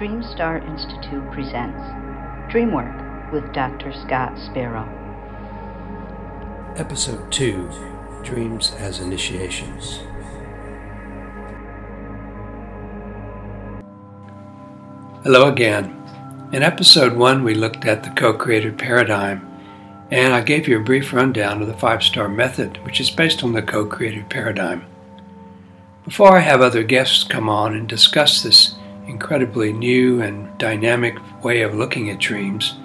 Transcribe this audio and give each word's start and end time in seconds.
Dreamstar 0.00 0.66
Institute 0.66 1.30
presents 1.30 1.78
Dreamwork 2.50 3.30
with 3.32 3.52
Dr. 3.52 3.92
Scott 3.92 4.32
Sparrow. 4.38 4.88
Episode 6.78 7.30
2 7.30 7.68
Dreams 8.22 8.72
as 8.78 9.00
Initiations. 9.00 9.98
Hello 15.22 15.52
again. 15.52 15.94
In 16.50 16.62
episode 16.62 17.14
1, 17.14 17.44
we 17.44 17.52
looked 17.52 17.84
at 17.84 18.02
the 18.02 18.10
co 18.18 18.32
created 18.32 18.78
paradigm, 18.78 19.46
and 20.10 20.32
I 20.32 20.40
gave 20.40 20.66
you 20.66 20.78
a 20.78 20.82
brief 20.82 21.12
rundown 21.12 21.60
of 21.60 21.68
the 21.68 21.76
five 21.76 22.02
star 22.02 22.26
method, 22.26 22.82
which 22.86 23.02
is 23.02 23.10
based 23.10 23.44
on 23.44 23.52
the 23.52 23.60
co 23.60 23.84
created 23.84 24.30
paradigm. 24.30 24.86
Before 26.06 26.38
I 26.38 26.40
have 26.40 26.62
other 26.62 26.84
guests 26.84 27.22
come 27.22 27.50
on 27.50 27.74
and 27.74 27.86
discuss 27.86 28.42
this 28.42 28.76
incredibly 29.10 29.72
new 29.72 30.22
and 30.22 30.56
dynamic 30.58 31.16
way 31.42 31.62
of 31.62 31.74
looking 31.74 32.08
at 32.08 32.18
dreams, 32.18 32.76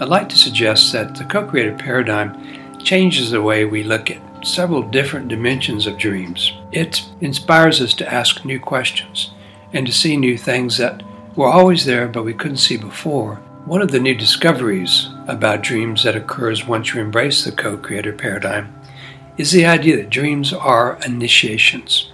I'd 0.00 0.08
like 0.08 0.28
to 0.30 0.36
suggest 0.36 0.92
that 0.92 1.14
the 1.14 1.24
co 1.24 1.46
creative 1.46 1.78
paradigm 1.78 2.78
changes 2.78 3.30
the 3.30 3.42
way 3.42 3.64
we 3.64 3.82
look 3.82 4.10
at 4.10 4.46
several 4.46 4.82
different 4.82 5.28
dimensions 5.28 5.86
of 5.86 5.98
dreams. 5.98 6.52
It 6.72 7.04
inspires 7.20 7.80
us 7.80 7.94
to 7.94 8.12
ask 8.12 8.44
new 8.44 8.58
questions 8.58 9.32
and 9.72 9.86
to 9.86 9.92
see 9.92 10.16
new 10.16 10.36
things 10.36 10.78
that 10.78 11.02
were 11.36 11.48
always 11.48 11.84
there 11.84 12.08
but 12.08 12.24
we 12.24 12.34
couldn't 12.34 12.56
see 12.56 12.76
before. 12.76 13.36
One 13.66 13.82
of 13.82 13.90
the 13.90 14.00
new 14.00 14.14
discoveries 14.14 15.08
about 15.28 15.62
dreams 15.62 16.02
that 16.04 16.16
occurs 16.16 16.66
once 16.66 16.92
you 16.92 17.00
embrace 17.00 17.44
the 17.44 17.52
co 17.52 17.76
creative 17.76 18.18
paradigm 18.18 18.74
is 19.36 19.52
the 19.52 19.66
idea 19.66 19.96
that 19.96 20.10
dreams 20.10 20.52
are 20.52 20.98
initiations. 21.06 22.10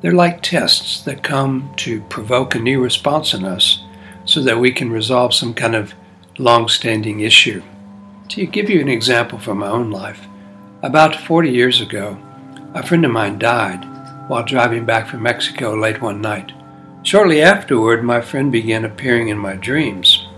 They're 0.00 0.12
like 0.12 0.42
tests 0.42 1.02
that 1.02 1.22
come 1.22 1.74
to 1.78 2.00
provoke 2.02 2.54
a 2.54 2.58
new 2.58 2.82
response 2.82 3.34
in 3.34 3.44
us 3.44 3.84
so 4.24 4.42
that 4.42 4.58
we 4.58 4.72
can 4.72 4.90
resolve 4.90 5.34
some 5.34 5.52
kind 5.52 5.74
of 5.74 5.94
long 6.38 6.68
standing 6.68 7.20
issue. 7.20 7.62
To 8.30 8.46
give 8.46 8.70
you 8.70 8.80
an 8.80 8.88
example 8.88 9.38
from 9.38 9.58
my 9.58 9.68
own 9.68 9.90
life, 9.90 10.26
about 10.82 11.14
40 11.14 11.50
years 11.50 11.80
ago, 11.82 12.18
a 12.74 12.86
friend 12.86 13.04
of 13.04 13.10
mine 13.10 13.38
died 13.38 13.84
while 14.28 14.44
driving 14.44 14.86
back 14.86 15.08
from 15.08 15.22
Mexico 15.22 15.74
late 15.74 16.00
one 16.00 16.22
night. 16.22 16.52
Shortly 17.02 17.42
afterward, 17.42 18.02
my 18.02 18.20
friend 18.20 18.50
began 18.50 18.84
appearing 18.84 19.28
in 19.28 19.38
my 19.38 19.54
dreams. 19.54 20.28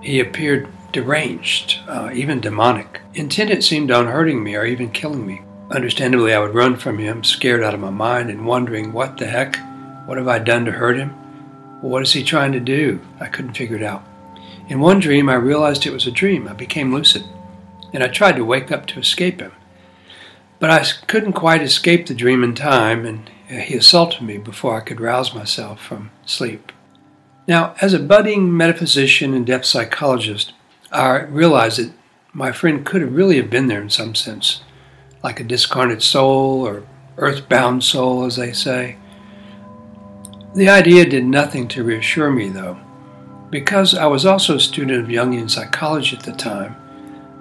He 0.00 0.20
appeared 0.20 0.68
deranged, 0.92 1.80
uh, 1.88 2.10
even 2.14 2.40
demonic, 2.40 3.00
intent 3.14 3.50
it 3.50 3.64
seemed 3.64 3.90
on 3.90 4.06
hurting 4.06 4.42
me 4.42 4.54
or 4.54 4.64
even 4.64 4.90
killing 4.90 5.26
me. 5.26 5.42
Understandably, 5.74 6.32
I 6.32 6.38
would 6.38 6.54
run 6.54 6.76
from 6.76 6.98
him, 6.98 7.24
scared 7.24 7.64
out 7.64 7.74
of 7.74 7.80
my 7.80 7.90
mind 7.90 8.30
and 8.30 8.46
wondering, 8.46 8.92
what 8.92 9.18
the 9.18 9.26
heck? 9.26 9.56
What 10.06 10.18
have 10.18 10.28
I 10.28 10.38
done 10.38 10.64
to 10.66 10.70
hurt 10.70 10.96
him? 10.96 11.10
what 11.80 12.02
is 12.02 12.14
he 12.14 12.22
trying 12.22 12.52
to 12.52 12.60
do? 12.60 13.00
I 13.20 13.26
couldn't 13.26 13.56
figure 13.56 13.76
it 13.76 13.82
out. 13.82 14.02
In 14.68 14.80
one 14.80 15.00
dream, 15.00 15.28
I 15.28 15.34
realized 15.34 15.84
it 15.84 15.92
was 15.92 16.06
a 16.06 16.12
dream. 16.12 16.48
I 16.48 16.54
became 16.54 16.94
lucid, 16.94 17.24
and 17.92 18.02
I 18.02 18.08
tried 18.08 18.36
to 18.36 18.44
wake 18.44 18.72
up 18.72 18.86
to 18.86 19.00
escape 19.00 19.40
him. 19.40 19.52
But 20.60 20.70
I 20.70 20.82
couldn't 21.08 21.34
quite 21.34 21.60
escape 21.60 22.06
the 22.06 22.14
dream 22.14 22.42
in 22.42 22.54
time, 22.54 23.04
and 23.04 23.30
uh, 23.50 23.56
he 23.56 23.74
assaulted 23.74 24.22
me 24.22 24.38
before 24.38 24.76
I 24.76 24.80
could 24.80 25.00
rouse 25.00 25.34
myself 25.34 25.82
from 25.82 26.10
sleep. 26.24 26.72
Now, 27.46 27.74
as 27.82 27.92
a 27.92 27.98
budding 27.98 28.56
metaphysician 28.56 29.34
and 29.34 29.44
depth 29.44 29.66
psychologist, 29.66 30.54
I 30.90 31.22
realized 31.24 31.80
that 31.80 31.92
my 32.32 32.50
friend 32.50 32.86
could 32.86 33.02
have 33.02 33.14
really 33.14 33.36
have 33.36 33.50
been 33.50 33.66
there 33.66 33.82
in 33.82 33.90
some 33.90 34.14
sense 34.14 34.62
like 35.24 35.40
a 35.40 35.44
discarnate 35.44 36.02
soul 36.02 36.64
or 36.66 36.84
earthbound 37.16 37.82
soul, 37.82 38.26
as 38.26 38.36
they 38.36 38.52
say. 38.52 38.96
The 40.54 40.68
idea 40.68 41.06
did 41.06 41.24
nothing 41.24 41.66
to 41.68 41.82
reassure 41.82 42.30
me, 42.30 42.50
though. 42.50 42.78
Because 43.50 43.94
I 43.94 44.06
was 44.06 44.26
also 44.26 44.56
a 44.56 44.60
student 44.60 45.02
of 45.02 45.08
Jungian 45.08 45.50
psychology 45.50 46.14
at 46.14 46.24
the 46.24 46.32
time, 46.32 46.76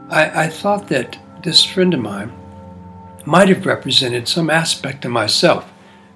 I, 0.09 0.45
I 0.45 0.47
thought 0.47 0.88
that 0.88 1.19
this 1.43 1.66
friend 1.66 1.93
of 1.93 1.99
mine 1.99 2.31
might 3.25 3.49
have 3.49 3.66
represented 3.66 4.27
some 4.29 4.49
aspect 4.49 5.03
of 5.03 5.11
myself, 5.11 5.69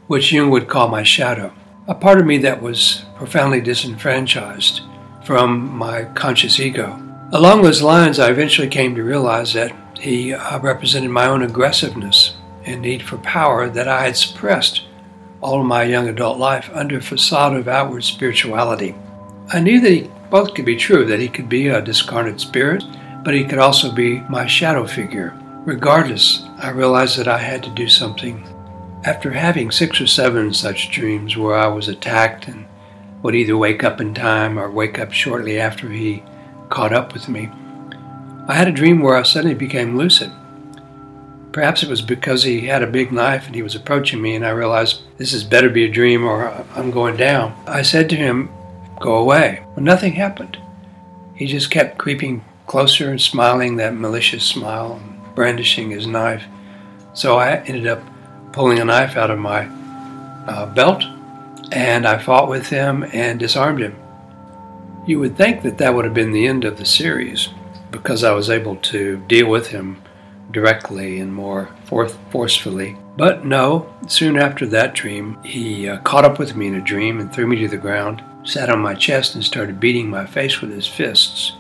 which 0.08 0.32
Jung 0.32 0.50
would 0.50 0.70
call 0.70 0.88
my 0.88 1.04
shadow, 1.04 1.54
a 1.88 1.96
part 1.96 2.20
of 2.20 2.26
me 2.26 2.38
that 2.40 2.62
was 2.62 3.04
profoundly 3.16 3.60
disenfranchised 3.60 4.82
from 5.26 5.76
my 5.76 6.06
conscious 6.16 6.62
ego. 6.62 7.02
Along 7.34 7.62
those 7.62 7.82
lines, 7.82 8.20
I 8.20 8.30
eventually 8.30 8.70
came 8.70 8.96
to 8.96 9.04
realize 9.04 9.54
that 9.54 9.76
he 9.98 10.34
uh, 10.34 10.60
represented 10.60 11.10
my 11.10 11.26
own 11.26 11.44
aggressiveness 11.44 12.36
and 12.66 12.82
need 12.82 13.02
for 13.02 13.18
power 13.20 13.70
that 13.70 13.88
I 13.88 14.06
had 14.06 14.18
suppressed 14.18 14.84
all 15.42 15.64
my 15.64 15.84
young 15.84 16.08
adult 16.10 16.38
life 16.38 16.70
under 16.74 16.98
a 16.98 17.02
facade 17.02 17.56
of 17.56 17.68
outward 17.68 18.04
spirituality. 18.04 18.96
I 19.50 19.60
knew 19.60 19.80
that 19.82 19.92
he, 19.92 20.12
both 20.30 20.54
could 20.54 20.66
be 20.66 20.76
true, 20.76 21.06
that 21.06 21.20
he 21.20 21.30
could 21.30 21.48
be 21.48 21.68
a 21.68 21.82
discarnate 21.82 22.42
spirit, 22.42 22.84
but 23.24 23.34
he 23.34 23.46
could 23.46 23.60
also 23.60 23.92
be 23.92 24.20
my 24.22 24.46
shadow 24.46 24.86
figure. 24.86 25.38
Regardless, 25.66 26.44
I 26.60 26.70
realized 26.70 27.18
that 27.18 27.28
I 27.28 27.38
had 27.38 27.64
to 27.64 27.70
do 27.70 27.88
something. 27.88 28.46
After 29.04 29.32
having 29.32 29.72
six 29.72 30.02
or 30.02 30.08
seven 30.08 30.54
such 30.54 30.92
dreams 30.92 31.38
where 31.38 31.56
I 31.56 31.68
was 31.68 31.88
attacked 31.88 32.48
and 32.48 32.66
would 33.22 33.36
either 33.36 33.58
wake 33.58 33.84
up 33.84 34.02
in 34.02 34.14
time 34.14 34.60
or 34.60 34.70
wake 34.70 35.00
up 35.00 35.12
shortly 35.12 35.60
after 35.60 35.90
he 35.90 36.24
caught 36.70 36.94
up 36.94 37.14
with 37.14 37.30
me, 37.30 37.50
I 38.48 38.56
had 38.56 38.70
a 38.70 38.72
dream 38.72 39.02
where 39.02 39.18
I 39.18 39.24
suddenly 39.24 39.56
became 39.56 39.98
lucid. 39.98 40.32
Perhaps 41.52 41.84
it 41.84 41.90
was 41.90 42.02
because 42.02 42.44
he 42.44 42.68
had 42.68 42.82
a 42.82 42.88
big 42.88 43.12
knife 43.12 43.46
and 43.46 43.54
he 43.54 43.62
was 43.62 43.76
approaching 43.76 44.22
me, 44.22 44.36
and 44.36 44.46
I 44.46 44.52
realized 44.52 45.02
this 45.18 45.34
is 45.34 45.44
better 45.44 45.70
be 45.70 45.84
a 45.84 45.92
dream 45.92 46.26
or 46.26 46.66
I'm 46.76 46.92
going 46.92 47.18
down. 47.18 47.54
I 47.68 47.82
said 47.82 48.10
to 48.10 48.16
him, 48.16 48.50
Go 49.00 49.16
away. 49.16 49.64
Well, 49.76 49.84
nothing 49.84 50.14
happened. 50.14 50.58
He 51.36 51.46
just 51.46 51.70
kept 51.70 51.98
creeping 51.98 52.44
closer 52.66 53.10
and 53.10 53.22
smiling 53.22 53.76
that 53.76 53.96
malicious 53.96 54.44
smile 54.44 55.00
and 55.02 55.36
brandishing 55.36 55.92
his 55.92 56.08
knife. 56.08 56.44
So 57.14 57.38
I 57.38 57.58
ended 57.58 57.86
up 57.86 58.02
pulling 58.54 58.80
a 58.80 58.86
knife 58.86 59.18
out 59.18 59.30
of 59.30 59.40
my 59.40 59.66
uh, 60.48 60.66
belt 60.68 61.04
and 61.72 62.08
I 62.08 62.18
fought 62.18 62.50
with 62.50 62.70
him 62.70 63.04
and 63.14 63.40
disarmed 63.40 63.82
him. 63.82 63.96
You 65.06 65.20
would 65.20 65.38
think 65.38 65.62
that 65.64 65.78
that 65.78 65.94
would 65.94 66.06
have 66.06 66.14
been 66.14 66.32
the 66.32 66.48
end 66.48 66.66
of 66.66 66.78
the 66.78 66.86
series, 66.86 67.50
because 67.92 68.24
I 68.24 68.34
was 68.34 68.50
able 68.50 68.76
to 68.78 69.18
deal 69.28 69.50
with 69.50 69.68
him 69.68 70.02
directly 70.52 71.20
and 71.20 71.34
more 71.34 71.70
forth- 71.86 72.18
forcefully. 72.30 72.98
But 73.18 73.46
no, 73.46 73.92
soon 74.08 74.38
after 74.38 74.66
that 74.68 74.94
dream, 74.94 75.38
he 75.44 75.90
uh, 75.90 75.98
caught 76.00 76.26
up 76.26 76.40
with 76.40 76.56
me 76.56 76.68
in 76.68 76.76
a 76.76 76.82
dream 76.82 77.20
and 77.20 77.32
threw 77.32 77.48
me 77.48 77.58
to 77.58 77.68
the 77.68 77.78
ground, 77.78 78.24
sat 78.44 78.70
on 78.70 78.80
my 78.80 78.94
chest, 78.94 79.36
and 79.36 79.44
started 79.44 79.80
beating 79.80 80.10
my 80.10 80.26
face 80.26 80.62
with 80.62 80.72
his 80.72 80.88
fists. 80.88 81.54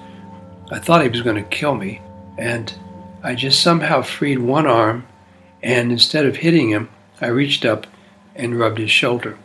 I 0.72 0.80
thought 0.80 1.02
he 1.02 1.10
was 1.10 1.22
going 1.22 1.42
to 1.42 1.50
kill 1.50 1.76
me, 1.76 2.02
and 2.38 2.74
I 3.24 3.36
just 3.36 3.62
somehow 3.62 4.02
freed 4.02 4.40
one 4.40 4.68
arm, 4.68 5.08
and 5.64 5.92
instead 5.92 6.26
of 6.26 6.38
hitting 6.38 6.70
him, 6.70 6.90
I 7.20 7.28
reached 7.28 7.66
up 7.66 7.88
and 8.36 8.60
rubbed 8.60 8.78
his 8.78 8.92
shoulder. 8.92 9.38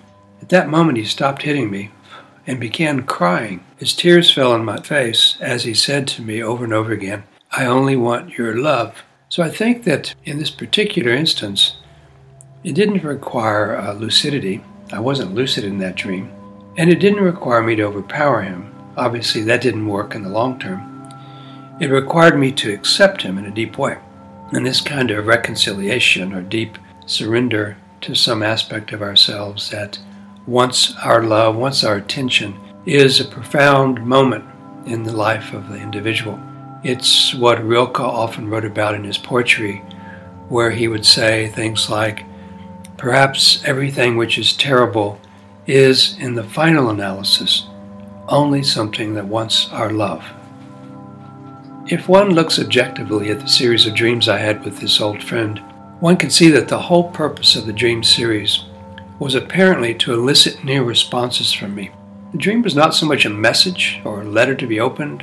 At 0.43 0.51
that 0.51 0.69
moment, 0.69 0.99
he 0.99 1.05
stopped 1.05 1.43
hitting 1.43 1.71
me, 1.71 1.91
and 2.47 2.61
began 2.61 3.05
crying. 3.05 3.65
His 3.83 3.95
tears 3.95 4.33
fell 4.33 4.53
on 4.53 4.65
my 4.65 4.81
face 4.81 5.37
as 5.41 5.65
he 5.65 5.75
said 5.75 6.07
to 6.07 6.23
me 6.23 6.41
over 6.41 6.63
and 6.63 6.73
over 6.73 6.93
again, 6.93 7.25
I 7.51 7.67
only 7.67 7.97
want 7.97 8.39
your 8.39 8.57
love. 8.57 9.03
So 9.29 9.43
I 9.43 9.51
think 9.51 9.83
that 9.83 10.15
in 10.23 10.39
this 10.39 10.53
particular 10.53 11.11
instance, 11.11 11.79
it 12.63 12.77
didn't 12.77 13.03
require 13.03 13.77
uh, 13.77 13.95
lucidity. 13.95 14.63
I 14.93 15.01
wasn't 15.01 15.35
lucid 15.35 15.65
in 15.65 15.79
that 15.79 15.97
dream. 15.97 16.31
And 16.77 16.91
it 16.91 17.01
didn't 17.01 17.25
require 17.25 17.61
me 17.61 17.75
to 17.75 17.83
overpower 17.83 18.43
him. 18.43 18.73
Obviously, 18.97 19.43
that 19.43 19.63
didn't 19.63 19.89
work 19.89 20.15
in 20.15 20.23
the 20.23 20.29
long 20.29 20.61
term. 20.61 21.09
It 21.81 21.91
required 21.91 22.39
me 22.39 22.53
to 22.53 22.73
accept 22.73 23.23
him 23.23 23.37
in 23.37 23.47
a 23.47 23.51
deep 23.51 23.79
way. 23.79 23.99
And 24.53 24.65
this 24.65 24.81
kind 24.81 25.11
of 25.11 25.27
reconciliation 25.27 26.33
or 26.33 26.43
deep 26.43 26.79
surrender 27.07 27.77
to 28.03 28.15
some 28.15 28.45
aspect 28.45 28.93
of 28.93 29.03
ourselves 29.03 29.71
that 29.71 29.99
once 30.47 30.95
our 30.99 31.25
love, 31.25 31.57
once 31.57 31.83
our 31.83 31.97
attention, 31.97 32.55
is 32.87 33.21
a 33.21 33.25
profound 33.25 34.05
moment 34.05 34.45
in 34.87 35.05
the 35.05 35.13
life 35.13 35.53
of 35.53 35.69
the 35.69 35.77
individual. 35.77 36.39
It's 36.83 37.33
what 37.35 37.65
Rilke 37.65 38.01
often 38.01 38.49
wrote 38.49 38.65
about 38.65 38.95
in 38.95 39.05
his 39.05 39.19
poetry, 39.19 39.79
where 40.49 40.71
he 40.73 40.89
would 40.89 41.07
say 41.07 41.49
things 41.49 41.89
like, 41.89 42.25
Perhaps 42.97 43.63
everything 43.65 44.17
which 44.17 44.39
is 44.39 44.53
terrible 44.53 45.21
is, 45.67 46.17
in 46.19 46.35
the 46.35 46.45
final 46.45 46.91
analysis, 46.91 47.67
only 48.29 48.63
something 48.63 49.15
that 49.15 49.27
wants 49.27 49.69
our 49.73 49.91
love. 49.91 50.25
If 51.89 52.09
one 52.09 52.31
looks 52.31 52.61
objectively 52.61 53.31
at 53.31 53.41
the 53.41 53.49
series 53.49 53.87
of 53.87 53.95
dreams 53.95 54.29
I 54.29 54.39
had 54.39 54.65
with 54.65 54.79
this 54.79 55.01
old 55.01 55.23
friend, 55.23 55.59
one 56.01 56.17
can 56.17 56.31
see 56.31 56.49
that 56.51 56.69
the 56.69 56.79
whole 56.79 57.11
purpose 57.11 57.57
of 57.57 57.67
the 57.67 57.73
dream 57.73 58.03
series 58.03 58.65
was 59.19 59.35
apparently 59.35 59.95
to 59.95 60.13
elicit 60.13 60.65
new 60.65 60.85
responses 60.85 61.53
from 61.53 61.75
me. 61.75 61.91
The 62.33 62.39
dream 62.39 62.63
was 62.63 62.75
not 62.75 62.95
so 62.95 63.05
much 63.05 63.27
a 63.27 63.31
message 63.31 64.01
or 64.05 64.23
a 64.23 64.29
letter 64.29 64.55
to 64.55 64.67
be 64.67 64.81
opened 64.81 65.23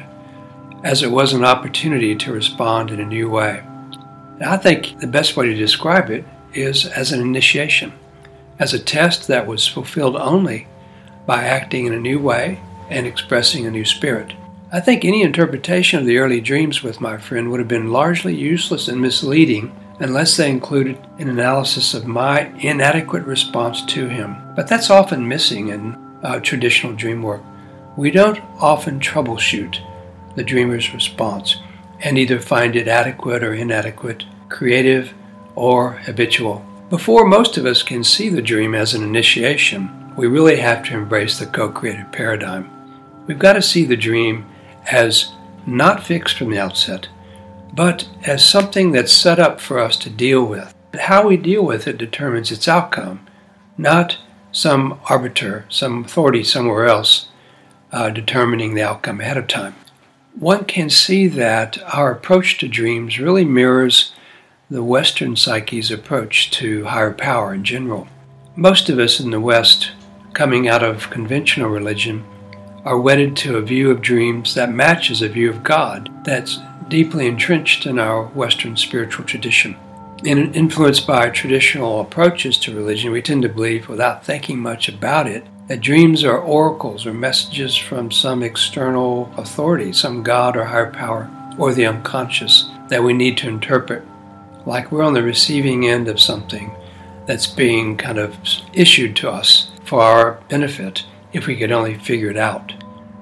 as 0.83 1.01
it 1.01 1.11
was 1.11 1.33
an 1.33 1.43
opportunity 1.43 2.15
to 2.15 2.31
respond 2.31 2.91
in 2.91 2.99
a 2.99 3.05
new 3.05 3.27
way. 3.27 3.63
Now, 4.37 4.53
I 4.53 4.57
think 4.57 4.99
the 4.99 5.07
best 5.07 5.35
way 5.35 5.47
to 5.47 5.55
describe 5.55 6.11
it 6.11 6.23
is 6.53 6.85
as 6.85 7.11
an 7.11 7.19
initiation, 7.19 7.93
as 8.59 8.73
a 8.73 8.79
test 8.79 9.27
that 9.27 9.47
was 9.47 9.67
fulfilled 9.67 10.15
only 10.15 10.67
by 11.25 11.43
acting 11.43 11.87
in 11.87 11.93
a 11.93 11.99
new 11.99 12.19
way 12.19 12.61
and 12.91 13.07
expressing 13.07 13.65
a 13.65 13.71
new 13.71 13.85
spirit. 13.85 14.33
I 14.71 14.79
think 14.79 15.03
any 15.03 15.23
interpretation 15.23 15.99
of 15.99 16.05
the 16.05 16.19
early 16.19 16.39
dreams 16.39 16.83
with 16.83 17.01
my 17.01 17.17
friend 17.17 17.49
would 17.49 17.59
have 17.59 17.67
been 17.67 17.91
largely 17.91 18.35
useless 18.35 18.87
and 18.87 19.01
misleading 19.01 19.75
unless 19.99 20.37
they 20.37 20.49
included 20.49 20.99
an 21.17 21.27
analysis 21.27 21.95
of 21.95 22.05
my 22.05 22.53
inadequate 22.59 23.23
response 23.23 23.83
to 23.85 24.07
him. 24.07 24.37
But 24.55 24.67
that's 24.67 24.91
often 24.91 25.27
missing 25.27 25.69
in 25.69 26.08
uh, 26.23 26.39
traditional 26.39 26.93
dream 26.93 27.21
work. 27.21 27.41
We 27.95 28.11
don't 28.11 28.39
often 28.59 28.99
troubleshoot 28.99 29.79
the 30.35 30.43
dreamer's 30.43 30.93
response 30.93 31.57
and 32.01 32.17
either 32.17 32.39
find 32.39 32.75
it 32.75 32.87
adequate 32.87 33.43
or 33.43 33.53
inadequate, 33.53 34.23
creative 34.47 35.13
or 35.55 35.93
habitual. 35.93 36.65
Before 36.89 37.25
most 37.25 37.57
of 37.57 37.65
us 37.65 37.83
can 37.83 38.03
see 38.03 38.29
the 38.29 38.41
dream 38.41 38.73
as 38.73 38.93
an 38.93 39.03
initiation, 39.03 40.13
we 40.15 40.27
really 40.27 40.57
have 40.57 40.83
to 40.85 40.95
embrace 40.95 41.37
the 41.37 41.45
co 41.45 41.69
creative 41.69 42.11
paradigm. 42.11 42.69
We've 43.27 43.37
got 43.37 43.53
to 43.53 43.61
see 43.61 43.85
the 43.85 43.97
dream 43.97 44.45
as 44.91 45.33
not 45.67 46.03
fixed 46.03 46.37
from 46.37 46.49
the 46.49 46.59
outset, 46.59 47.07
but 47.73 48.09
as 48.25 48.43
something 48.43 48.91
that's 48.91 49.11
set 49.11 49.39
up 49.39 49.59
for 49.59 49.77
us 49.77 49.97
to 49.97 50.09
deal 50.09 50.43
with. 50.43 50.73
How 50.99 51.27
we 51.27 51.37
deal 51.37 51.63
with 51.63 51.87
it 51.87 51.97
determines 51.97 52.51
its 52.51 52.67
outcome, 52.67 53.27
not 53.77 54.17
some 54.51 54.99
arbiter, 55.09 55.65
some 55.69 56.05
authority 56.05 56.43
somewhere 56.43 56.85
else 56.85 57.27
uh, 57.91 58.09
determining 58.09 58.73
the 58.73 58.83
outcome 58.83 59.21
ahead 59.21 59.37
of 59.37 59.47
time. 59.47 59.75
One 60.35 60.65
can 60.65 60.89
see 60.89 61.27
that 61.27 61.77
our 61.93 62.11
approach 62.11 62.57
to 62.59 62.67
dreams 62.67 63.19
really 63.19 63.45
mirrors 63.45 64.13
the 64.69 64.83
Western 64.83 65.35
psyche's 65.35 65.91
approach 65.91 66.51
to 66.51 66.85
higher 66.85 67.13
power 67.13 67.53
in 67.53 67.63
general. 67.63 68.07
Most 68.55 68.89
of 68.89 68.99
us 68.99 69.19
in 69.19 69.31
the 69.31 69.39
West, 69.39 69.91
coming 70.33 70.67
out 70.67 70.83
of 70.83 71.09
conventional 71.09 71.69
religion, 71.69 72.23
are 72.85 72.99
wedded 72.99 73.35
to 73.37 73.57
a 73.57 73.61
view 73.61 73.91
of 73.91 74.01
dreams 74.01 74.53
that 74.53 74.71
matches 74.71 75.21
a 75.21 75.29
view 75.29 75.49
of 75.49 75.63
God 75.63 76.09
that's 76.23 76.59
deeply 76.87 77.27
entrenched 77.27 77.85
in 77.85 77.99
our 77.99 78.25
Western 78.27 78.77
spiritual 78.77 79.25
tradition. 79.25 79.75
In, 80.23 80.53
influenced 80.53 81.07
by 81.07 81.29
traditional 81.29 82.01
approaches 82.01 82.57
to 82.59 82.75
religion, 82.75 83.11
we 83.11 83.21
tend 83.21 83.43
to 83.43 83.49
believe, 83.49 83.87
without 83.87 84.25
thinking 84.25 84.59
much 84.59 84.89
about 84.89 85.27
it, 85.27 85.45
that 85.67 85.79
dreams 85.79 86.25
are 86.25 86.37
oracles 86.37 87.05
or 87.05 87.13
messages 87.13 87.77
from 87.77 88.11
some 88.11 88.43
external 88.43 89.31
authority, 89.37 89.93
some 89.93 90.23
God 90.23 90.57
or 90.57 90.65
higher 90.65 90.91
power, 90.91 91.29
or 91.57 91.73
the 91.73 91.85
unconscious 91.85 92.69
that 92.89 93.03
we 93.03 93.13
need 93.13 93.37
to 93.37 93.47
interpret. 93.47 94.03
Like 94.65 94.91
we're 94.91 95.03
on 95.03 95.13
the 95.13 95.23
receiving 95.23 95.87
end 95.87 96.09
of 96.09 96.19
something 96.19 96.75
that's 97.25 97.47
being 97.47 97.95
kind 97.95 98.17
of 98.17 98.35
issued 98.73 99.15
to 99.17 99.29
us 99.29 99.71
for 99.85 100.01
our 100.01 100.41
benefit 100.49 101.05
if 101.31 101.47
we 101.47 101.55
could 101.55 101.71
only 101.71 101.93
figure 101.93 102.31
it 102.31 102.37
out. 102.37 102.73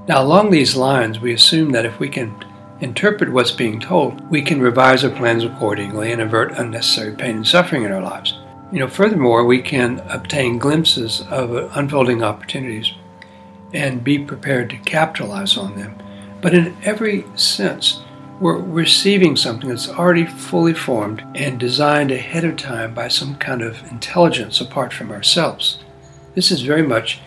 Now, 0.07 0.23
along 0.23 0.49
these 0.49 0.75
lines, 0.75 1.19
we 1.19 1.33
assume 1.33 1.71
that 1.73 1.85
if 1.85 1.99
we 1.99 2.09
can 2.09 2.33
interpret 2.79 3.31
what's 3.31 3.51
being 3.51 3.79
told, 3.79 4.21
we 4.29 4.41
can 4.41 4.61
revise 4.61 5.03
our 5.03 5.11
plans 5.11 5.43
accordingly 5.43 6.11
and 6.11 6.21
avert 6.21 6.51
unnecessary 6.53 7.15
pain 7.15 7.37
and 7.37 7.47
suffering 7.47 7.83
in 7.83 7.91
our 7.91 8.01
lives. 8.01 8.37
You 8.71 8.79
know, 8.79 8.87
furthermore, 8.87 9.45
we 9.45 9.61
can 9.61 9.99
obtain 10.09 10.59
glimpses 10.59 11.21
of 11.29 11.51
unfolding 11.75 12.21
opportunities 12.23 12.93
and 13.73 14.03
be 14.03 14.19
prepared 14.19 14.69
to 14.69 14.77
capitalize 14.77 15.57
on 15.57 15.75
them. 15.75 15.95
But 16.41 16.53
in 16.53 16.75
every 16.83 17.25
sense, 17.35 18.01
we're 18.39 18.59
receiving 18.59 19.35
something 19.35 19.69
that's 19.69 19.89
already 19.89 20.25
fully 20.25 20.73
formed 20.73 21.25
and 21.33 21.59
designed 21.59 22.11
ahead 22.11 22.43
of 22.43 22.57
time 22.57 22.93
by 22.93 23.07
some 23.07 23.35
kind 23.37 23.61
of 23.61 23.81
intelligence 23.89 24.61
apart 24.61 24.93
from 24.93 25.11
ourselves. 25.11 25.79
This 26.35 26.51
is 26.51 26.61
very 26.61 26.83
much 26.83 27.19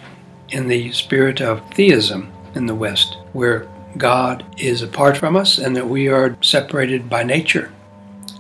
in 0.50 0.69
the 0.69 0.93
spirit 0.93 1.41
of 1.41 1.69
theism 1.75 2.32
in 2.55 2.67
the 2.67 2.75
West, 2.75 3.17
where 3.32 3.67
God 3.97 4.45
is 4.57 4.83
apart 4.83 5.17
from 5.17 5.37
us 5.37 5.59
and 5.59 5.77
that 5.77 5.89
we 5.89 6.09
are 6.09 6.37
separated 6.43 7.09
by 7.09 7.23
nature. 7.23 7.73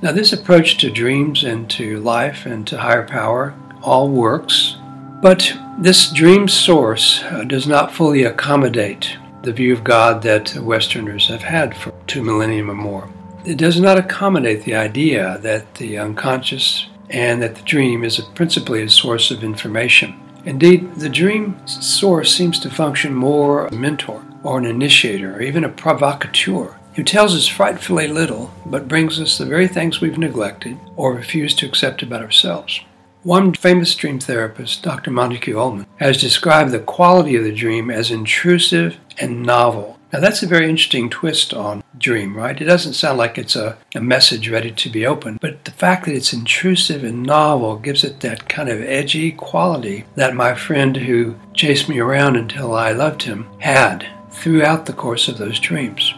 Now, 0.02 0.12
this 0.12 0.32
approach 0.32 0.78
to 0.78 0.90
dreams 0.90 1.44
and 1.44 1.68
to 1.70 2.00
life 2.00 2.46
and 2.46 2.66
to 2.68 2.78
higher 2.78 3.06
power 3.06 3.54
all 3.82 4.08
works, 4.08 4.76
but 5.20 5.52
this 5.78 6.10
dream 6.10 6.48
source 6.48 7.22
uh, 7.24 7.44
does 7.44 7.66
not 7.66 7.92
fully 7.92 8.24
accommodate 8.24 9.18
the 9.42 9.52
view 9.52 9.72
of 9.72 9.84
God 9.84 10.22
that 10.22 10.54
Westerners 10.56 11.28
have 11.28 11.42
had 11.42 11.76
for 11.76 11.92
two 12.06 12.22
millennium 12.22 12.70
or 12.70 12.74
more. 12.74 13.08
It 13.44 13.58
does 13.58 13.80
not 13.80 13.98
accommodate 13.98 14.64
the 14.64 14.74
idea 14.74 15.38
that 15.42 15.74
the 15.76 15.98
unconscious 15.98 16.88
and 17.08 17.42
that 17.42 17.56
the 17.56 17.62
dream 17.62 18.04
is 18.04 18.20
principally 18.34 18.82
a 18.82 18.90
source 18.90 19.30
of 19.30 19.42
information. 19.42 20.18
Indeed, 20.44 20.94
the 20.94 21.08
dream 21.08 21.58
source 21.66 22.34
seems 22.34 22.58
to 22.60 22.70
function 22.70 23.14
more 23.14 23.66
as 23.66 23.72
a 23.72 23.76
mentor 23.76 24.22
or 24.42 24.58
an 24.58 24.64
initiator 24.64 25.36
or 25.36 25.42
even 25.42 25.64
a 25.64 25.68
provocateur 25.68 26.76
who 26.94 27.04
tells 27.04 27.34
us 27.34 27.46
frightfully 27.46 28.08
little 28.08 28.52
but 28.66 28.88
brings 28.88 29.20
us 29.20 29.38
the 29.38 29.46
very 29.46 29.68
things 29.68 30.00
we've 30.00 30.18
neglected 30.18 30.78
or 30.96 31.14
refused 31.14 31.58
to 31.58 31.66
accept 31.66 32.02
about 32.02 32.22
ourselves. 32.22 32.80
One 33.22 33.52
famous 33.52 33.94
dream 33.94 34.18
therapist, 34.18 34.82
Dr. 34.82 35.10
Montague 35.10 35.58
Ullman, 35.58 35.86
has 35.96 36.20
described 36.20 36.70
the 36.70 36.78
quality 36.78 37.36
of 37.36 37.44
the 37.44 37.54
dream 37.54 37.90
as 37.90 38.10
intrusive 38.10 38.96
and 39.18 39.42
novel. 39.42 39.98
Now, 40.10 40.20
that's 40.20 40.42
a 40.42 40.48
very 40.48 40.68
interesting 40.68 41.10
twist 41.10 41.54
on 41.54 41.84
dream, 41.98 42.36
right? 42.36 42.60
It 42.60 42.64
doesn't 42.64 42.94
sound 42.94 43.18
like 43.18 43.38
it's 43.38 43.54
a, 43.54 43.76
a 43.94 44.00
message 44.00 44.48
ready 44.48 44.72
to 44.72 44.88
be 44.88 45.06
opened, 45.06 45.38
but 45.40 45.64
the 45.66 45.70
fact 45.70 46.06
that 46.06 46.14
it's 46.14 46.32
intrusive 46.32 47.04
and 47.04 47.22
novel 47.22 47.76
gives 47.76 48.02
it 48.02 48.20
that 48.20 48.48
kind 48.48 48.68
of 48.68 48.80
edgy 48.80 49.30
quality 49.32 50.06
that 50.16 50.34
my 50.34 50.54
friend 50.54 50.96
who 50.96 51.36
chased 51.54 51.88
me 51.88 52.00
around 52.00 52.36
until 52.36 52.74
I 52.74 52.92
loved 52.92 53.22
him 53.22 53.46
had 53.58 54.06
throughout 54.40 54.86
the 54.86 54.92
course 54.92 55.28
of 55.28 55.38
those 55.38 55.60
dreams. 55.60 56.14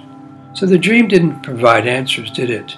So 0.55 0.65
the 0.65 0.79
dream 0.79 1.09
didn't 1.09 1.43
provide 1.43 1.87
answers, 1.87 2.31
did 2.31 2.51
it? 2.51 2.77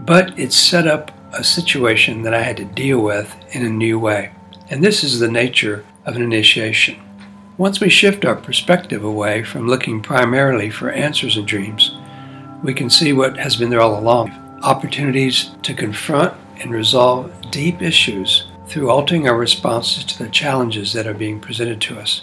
But 0.00 0.38
it 0.38 0.52
set 0.52 0.86
up 0.86 1.12
a 1.32 1.44
situation 1.44 2.22
that 2.22 2.34
I 2.34 2.42
had 2.42 2.56
to 2.58 2.64
deal 2.64 3.00
with 3.00 3.34
in 3.52 3.64
a 3.64 3.70
new 3.70 3.98
way. 3.98 4.32
And 4.68 4.82
this 4.82 5.04
is 5.04 5.20
the 5.20 5.30
nature 5.30 5.84
of 6.04 6.16
an 6.16 6.22
initiation. 6.22 7.00
Once 7.56 7.80
we 7.80 7.88
shift 7.88 8.24
our 8.24 8.34
perspective 8.34 9.04
away 9.04 9.44
from 9.44 9.68
looking 9.68 10.02
primarily 10.02 10.70
for 10.70 10.90
answers 10.90 11.36
in 11.36 11.46
dreams, 11.46 11.96
we 12.64 12.74
can 12.74 12.90
see 12.90 13.12
what 13.12 13.36
has 13.36 13.56
been 13.56 13.70
there 13.70 13.80
all 13.80 13.98
along 13.98 14.40
opportunities 14.64 15.50
to 15.62 15.74
confront 15.74 16.34
and 16.60 16.72
resolve 16.72 17.30
deep 17.50 17.82
issues 17.82 18.46
through 18.66 18.90
altering 18.90 19.28
our 19.28 19.36
responses 19.36 20.04
to 20.04 20.18
the 20.18 20.30
challenges 20.30 20.94
that 20.94 21.06
are 21.06 21.14
being 21.14 21.38
presented 21.38 21.80
to 21.82 21.98
us. 22.00 22.22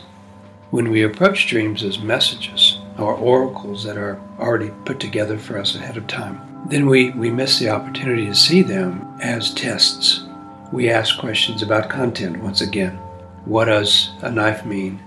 When 0.72 0.90
we 0.90 1.04
approach 1.04 1.48
dreams 1.48 1.84
as 1.84 2.00
messages 2.00 2.78
or 2.98 3.14
oracles 3.14 3.84
that 3.84 3.98
are 3.98 4.22
already 4.40 4.72
put 4.86 5.02
together 5.02 5.38
for 5.38 5.58
us 5.58 5.76
ahead 5.76 5.98
of 5.98 6.08
time, 6.08 6.40
then 6.70 6.86
we, 6.86 7.12
we 7.12 7.30
miss 7.30 7.60
the 7.60 7.68
opportunity 7.68 8.26
to 8.28 8.34
see 8.34 8.62
them 8.62 9.06
as 9.22 9.54
tests. 9.54 10.24
We 10.72 10.90
ask 10.90 11.20
questions 11.20 11.62
about 11.62 11.90
content 11.90 12.42
once 12.42 12.62
again. 12.62 12.96
What 13.44 13.66
does 13.66 14.12
a 14.22 14.32
knife 14.32 14.64
mean? 14.64 14.98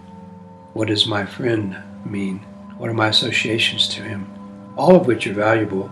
What 0.74 0.88
does 0.88 1.06
my 1.06 1.24
friend 1.24 1.74
mean? 2.04 2.40
What 2.76 2.90
are 2.90 2.94
my 2.94 3.08
associations 3.08 3.88
to 3.94 4.02
him? 4.02 4.30
All 4.76 4.94
of 4.94 5.06
which 5.06 5.26
are 5.26 5.32
valuable, 5.32 5.90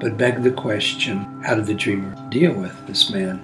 but 0.00 0.18
beg 0.18 0.42
the 0.42 0.50
question 0.50 1.40
how 1.44 1.54
did 1.54 1.66
the 1.66 1.74
dreamer 1.74 2.16
deal 2.30 2.52
with 2.52 2.84
this 2.88 3.10
man? 3.10 3.40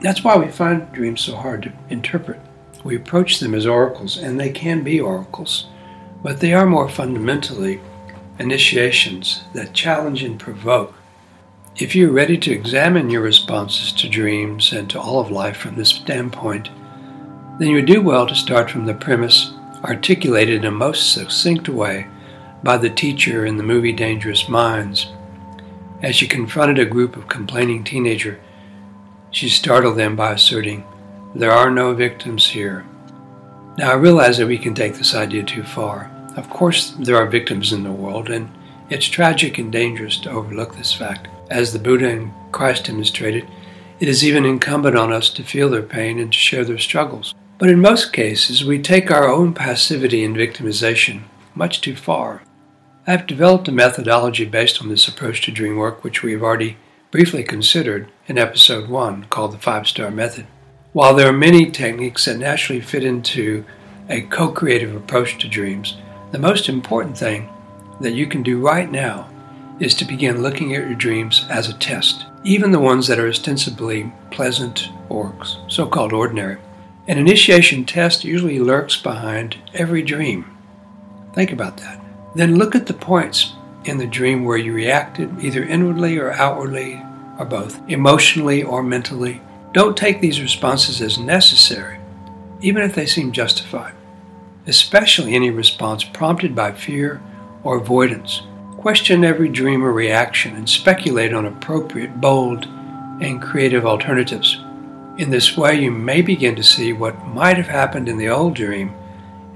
That's 0.00 0.22
why 0.22 0.36
we 0.36 0.46
find 0.46 0.92
dreams 0.92 1.22
so 1.22 1.34
hard 1.34 1.64
to 1.64 1.72
interpret. 1.90 2.40
We 2.84 2.96
approach 2.96 3.40
them 3.40 3.54
as 3.54 3.66
oracles, 3.66 4.16
and 4.16 4.38
they 4.38 4.50
can 4.50 4.82
be 4.82 5.00
oracles, 5.00 5.66
but 6.22 6.40
they 6.40 6.54
are 6.54 6.66
more 6.66 6.88
fundamentally 6.88 7.80
initiations 8.38 9.42
that 9.52 9.72
challenge 9.72 10.22
and 10.22 10.38
provoke 10.38 10.94
if 11.80 11.94
you're 11.94 12.10
ready 12.10 12.36
to 12.36 12.50
examine 12.50 13.08
your 13.08 13.22
responses 13.22 13.92
to 13.92 14.08
dreams 14.08 14.72
and 14.72 14.90
to 14.90 15.00
all 15.00 15.20
of 15.20 15.30
life 15.30 15.56
from 15.56 15.76
this 15.76 15.90
standpoint, 15.90 16.70
then 17.60 17.68
you 17.68 17.76
would 17.76 17.86
do 17.86 18.02
well 18.02 18.26
to 18.26 18.34
start 18.34 18.68
from 18.68 18.84
the 18.84 18.94
premise 18.94 19.52
articulated 19.84 20.56
in 20.56 20.64
a 20.64 20.72
most 20.72 21.12
succinct 21.12 21.68
way 21.68 22.08
by 22.64 22.76
the 22.76 22.90
teacher 22.90 23.46
in 23.46 23.58
the 23.58 23.62
movie 23.62 23.92
Dangerous 23.92 24.48
Minds. 24.48 25.06
As 26.02 26.16
she 26.16 26.26
confronted 26.26 26.80
a 26.80 26.84
group 26.84 27.16
of 27.16 27.28
complaining 27.28 27.84
teenagers, 27.84 28.40
she 29.30 29.48
startled 29.48 29.96
them 29.96 30.16
by 30.16 30.32
asserting, 30.32 30.84
There 31.38 31.52
are 31.52 31.70
no 31.70 31.94
victims 31.94 32.48
here. 32.48 32.84
Now, 33.76 33.92
I 33.92 33.94
realize 33.94 34.38
that 34.38 34.48
we 34.48 34.58
can 34.58 34.74
take 34.74 34.94
this 34.94 35.14
idea 35.14 35.44
too 35.44 35.62
far. 35.62 36.10
Of 36.34 36.50
course, 36.50 36.90
there 36.98 37.14
are 37.14 37.30
victims 37.30 37.72
in 37.72 37.84
the 37.84 37.92
world, 37.92 38.28
and 38.28 38.50
it's 38.90 39.06
tragic 39.06 39.56
and 39.56 39.70
dangerous 39.70 40.16
to 40.22 40.32
overlook 40.32 40.74
this 40.74 40.92
fact. 40.92 41.28
As 41.48 41.72
the 41.72 41.78
Buddha 41.78 42.08
and 42.08 42.32
Christ 42.50 42.86
demonstrated, 42.86 43.46
it 44.00 44.08
is 44.08 44.24
even 44.24 44.44
incumbent 44.44 44.96
on 44.96 45.12
us 45.12 45.30
to 45.30 45.44
feel 45.44 45.70
their 45.70 45.80
pain 45.80 46.18
and 46.18 46.32
to 46.32 46.36
share 46.36 46.64
their 46.64 46.76
struggles. 46.76 47.36
But 47.58 47.70
in 47.70 47.80
most 47.80 48.12
cases, 48.12 48.64
we 48.64 48.82
take 48.82 49.08
our 49.08 49.28
own 49.28 49.54
passivity 49.54 50.24
and 50.24 50.36
victimization 50.36 51.22
much 51.54 51.80
too 51.80 51.94
far. 51.94 52.42
I 53.06 53.12
have 53.12 53.28
developed 53.28 53.68
a 53.68 53.72
methodology 53.72 54.44
based 54.44 54.82
on 54.82 54.88
this 54.88 55.06
approach 55.06 55.42
to 55.42 55.52
dream 55.52 55.76
work, 55.76 56.02
which 56.02 56.20
we 56.20 56.32
have 56.32 56.42
already 56.42 56.78
briefly 57.12 57.44
considered 57.44 58.10
in 58.26 58.38
episode 58.38 58.88
1, 58.88 59.26
called 59.26 59.52
the 59.52 59.58
Five 59.58 59.86
Star 59.86 60.10
Method. 60.10 60.48
While 60.98 61.14
there 61.14 61.28
are 61.28 61.32
many 61.32 61.70
techniques 61.70 62.24
that 62.24 62.38
naturally 62.38 62.80
fit 62.80 63.04
into 63.04 63.64
a 64.08 64.22
co 64.22 64.50
creative 64.50 64.96
approach 64.96 65.38
to 65.38 65.46
dreams, 65.48 65.96
The 66.32 66.40
most 66.40 66.68
important 66.68 67.16
thing 67.16 67.48
that 68.00 68.14
you 68.14 68.26
can 68.26 68.42
do 68.42 68.58
right 68.58 68.90
now 68.90 69.30
is 69.78 69.94
to 69.94 70.04
begin 70.04 70.42
looking 70.42 70.74
at 70.74 70.88
your 70.88 70.96
dreams 70.96 71.46
as 71.50 71.68
a 71.68 71.78
test, 71.78 72.26
even 72.42 72.72
the 72.72 72.80
ones 72.80 73.06
that 73.06 73.20
are 73.20 73.28
ostensibly 73.28 74.12
pleasant 74.32 74.88
or 75.08 75.32
so 75.68 75.86
called 75.86 76.12
ordinary. 76.12 76.58
An 77.06 77.16
initiation 77.16 77.84
test 77.84 78.24
usually 78.24 78.58
lurks 78.58 79.00
behind 79.00 79.56
every 79.74 80.02
dream. 80.02 80.46
Think 81.32 81.52
about 81.52 81.76
that. 81.76 82.00
Then 82.34 82.58
look 82.58 82.74
at 82.74 82.88
the 82.88 82.92
points 82.92 83.52
in 83.84 83.98
the 83.98 84.06
dream 84.08 84.44
where 84.44 84.58
you 84.58 84.72
reacted 84.72 85.30
either 85.40 85.62
inwardly 85.62 86.18
or 86.18 86.32
outwardly 86.32 87.00
or 87.38 87.44
both, 87.44 87.80
emotionally 87.88 88.64
or 88.64 88.82
mentally. 88.82 89.40
Don't 89.72 89.96
take 89.96 90.20
these 90.20 90.40
responses 90.40 91.02
as 91.02 91.18
necessary, 91.18 91.98
even 92.60 92.82
if 92.82 92.94
they 92.94 93.06
seem 93.06 93.32
justified, 93.32 93.94
especially 94.66 95.34
any 95.34 95.50
response 95.50 96.04
prompted 96.04 96.54
by 96.54 96.72
fear 96.72 97.20
or 97.62 97.76
avoidance. 97.76 98.42
Question 98.78 99.24
every 99.24 99.48
dream 99.48 99.84
or 99.84 99.92
reaction 99.92 100.56
and 100.56 100.68
speculate 100.68 101.34
on 101.34 101.44
appropriate, 101.44 102.20
bold, 102.20 102.64
and 103.20 103.42
creative 103.42 103.84
alternatives. 103.84 104.58
In 105.18 105.30
this 105.30 105.56
way, 105.56 105.74
you 105.80 105.90
may 105.90 106.22
begin 106.22 106.54
to 106.56 106.62
see 106.62 106.92
what 106.92 107.26
might 107.26 107.56
have 107.56 107.66
happened 107.66 108.08
in 108.08 108.16
the 108.16 108.28
old 108.28 108.54
dream 108.54 108.94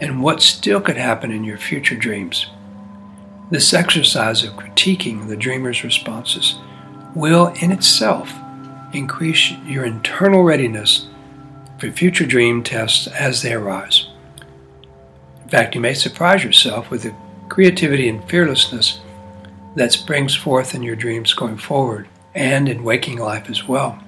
and 0.01 0.23
what 0.23 0.43
still 0.43 0.81
could 0.81 0.97
happen 0.97 1.31
in 1.31 1.45
your 1.45 1.57
future 1.57 1.95
dreams. 1.95 2.49
This 3.51 3.73
exercise 3.73 4.43
of 4.43 4.55
critiquing 4.55 5.29
the 5.29 5.37
dreamer's 5.37 5.85
responses 5.85 6.59
will, 7.15 7.49
in 7.61 7.71
itself, 7.71 8.33
increase 8.93 9.51
your 9.67 9.85
internal 9.85 10.43
readiness 10.43 11.09
for 11.79 11.91
future 11.91 12.27
dream 12.27 12.63
tests 12.63 13.07
as 13.07 13.43
they 13.43 13.53
arise. 13.53 14.07
In 15.43 15.49
fact, 15.49 15.75
you 15.75 15.81
may 15.81 15.95
surprise 15.95 16.45
yourself 16.45 16.91
with 16.91 17.03
the 17.03 17.15
creativity 17.49 18.09
and 18.09 18.25
fearlessness 18.29 19.01
that 19.77 19.93
springs 19.93 20.35
forth 20.35 20.75
in 20.75 20.83
your 20.83 20.97
dreams 20.97 21.35
going 21.35 21.57
forward 21.57 22.09
and 22.35 22.69
in 22.69 22.85
waking 22.85 23.19
life 23.19 23.51
as 23.51 23.69
well. 23.69 24.02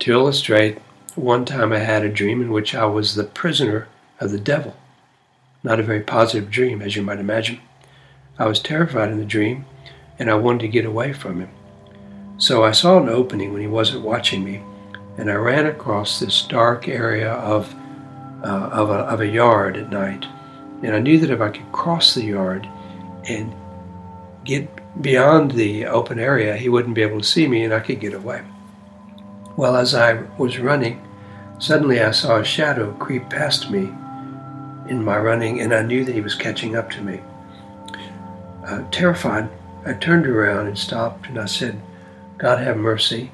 To 0.00 0.12
illustrate, 0.12 0.78
one 1.16 1.44
time 1.44 1.72
I 1.72 1.78
had 1.78 2.04
a 2.04 2.08
dream 2.08 2.40
in 2.40 2.52
which 2.52 2.72
I 2.72 2.84
was 2.86 3.14
the 3.16 3.24
prisoner 3.24 3.88
of 4.20 4.30
the 4.30 4.38
devil. 4.38 4.76
Not 5.64 5.80
a 5.80 5.82
very 5.82 6.02
positive 6.02 6.52
dream, 6.52 6.80
as 6.80 6.94
you 6.94 7.02
might 7.02 7.18
imagine. 7.18 7.58
I 8.38 8.46
was 8.46 8.60
terrified 8.60 9.10
in 9.10 9.18
the 9.18 9.24
dream, 9.24 9.66
and 10.16 10.30
I 10.30 10.34
wanted 10.34 10.60
to 10.60 10.68
get 10.68 10.84
away 10.84 11.12
from 11.12 11.40
him. 11.40 11.50
So 12.36 12.62
I 12.62 12.70
saw 12.70 13.02
an 13.02 13.08
opening 13.08 13.52
when 13.52 13.60
he 13.60 13.66
wasn't 13.66 14.04
watching 14.04 14.44
me, 14.44 14.62
and 15.16 15.28
I 15.28 15.34
ran 15.34 15.66
across 15.66 16.20
this 16.20 16.42
dark 16.42 16.86
area 16.86 17.32
of, 17.32 17.74
uh, 18.44 18.70
of, 18.72 18.90
a, 18.90 19.00
of 19.00 19.20
a 19.20 19.26
yard 19.26 19.76
at 19.76 19.90
night. 19.90 20.24
And 20.84 20.94
I 20.94 21.00
knew 21.00 21.18
that 21.18 21.30
if 21.30 21.40
I 21.40 21.50
could 21.50 21.72
cross 21.72 22.14
the 22.14 22.24
yard 22.24 22.68
and 23.24 23.52
get 24.44 24.68
beyond 25.02 25.50
the 25.50 25.86
open 25.86 26.20
area, 26.20 26.56
he 26.56 26.68
wouldn't 26.68 26.94
be 26.94 27.02
able 27.02 27.18
to 27.18 27.26
see 27.26 27.48
me 27.48 27.64
and 27.64 27.74
I 27.74 27.80
could 27.80 27.98
get 27.98 28.14
away. 28.14 28.42
Well, 29.58 29.74
as 29.74 29.92
I 29.92 30.22
was 30.38 30.60
running, 30.60 31.04
suddenly 31.58 32.00
I 32.00 32.12
saw 32.12 32.38
a 32.38 32.44
shadow 32.44 32.92
creep 32.92 33.28
past 33.28 33.72
me 33.72 33.92
in 34.88 35.04
my 35.04 35.18
running, 35.18 35.60
and 35.60 35.74
I 35.74 35.82
knew 35.82 36.04
that 36.04 36.14
he 36.14 36.20
was 36.20 36.36
catching 36.36 36.76
up 36.76 36.92
to 36.92 37.02
me. 37.02 37.22
Uh, 38.64 38.84
terrified, 38.92 39.48
I 39.84 39.94
turned 39.94 40.28
around 40.28 40.68
and 40.68 40.78
stopped 40.78 41.26
and 41.26 41.40
I 41.40 41.46
said, 41.46 41.80
God 42.36 42.60
have 42.60 42.76
mercy. 42.76 43.32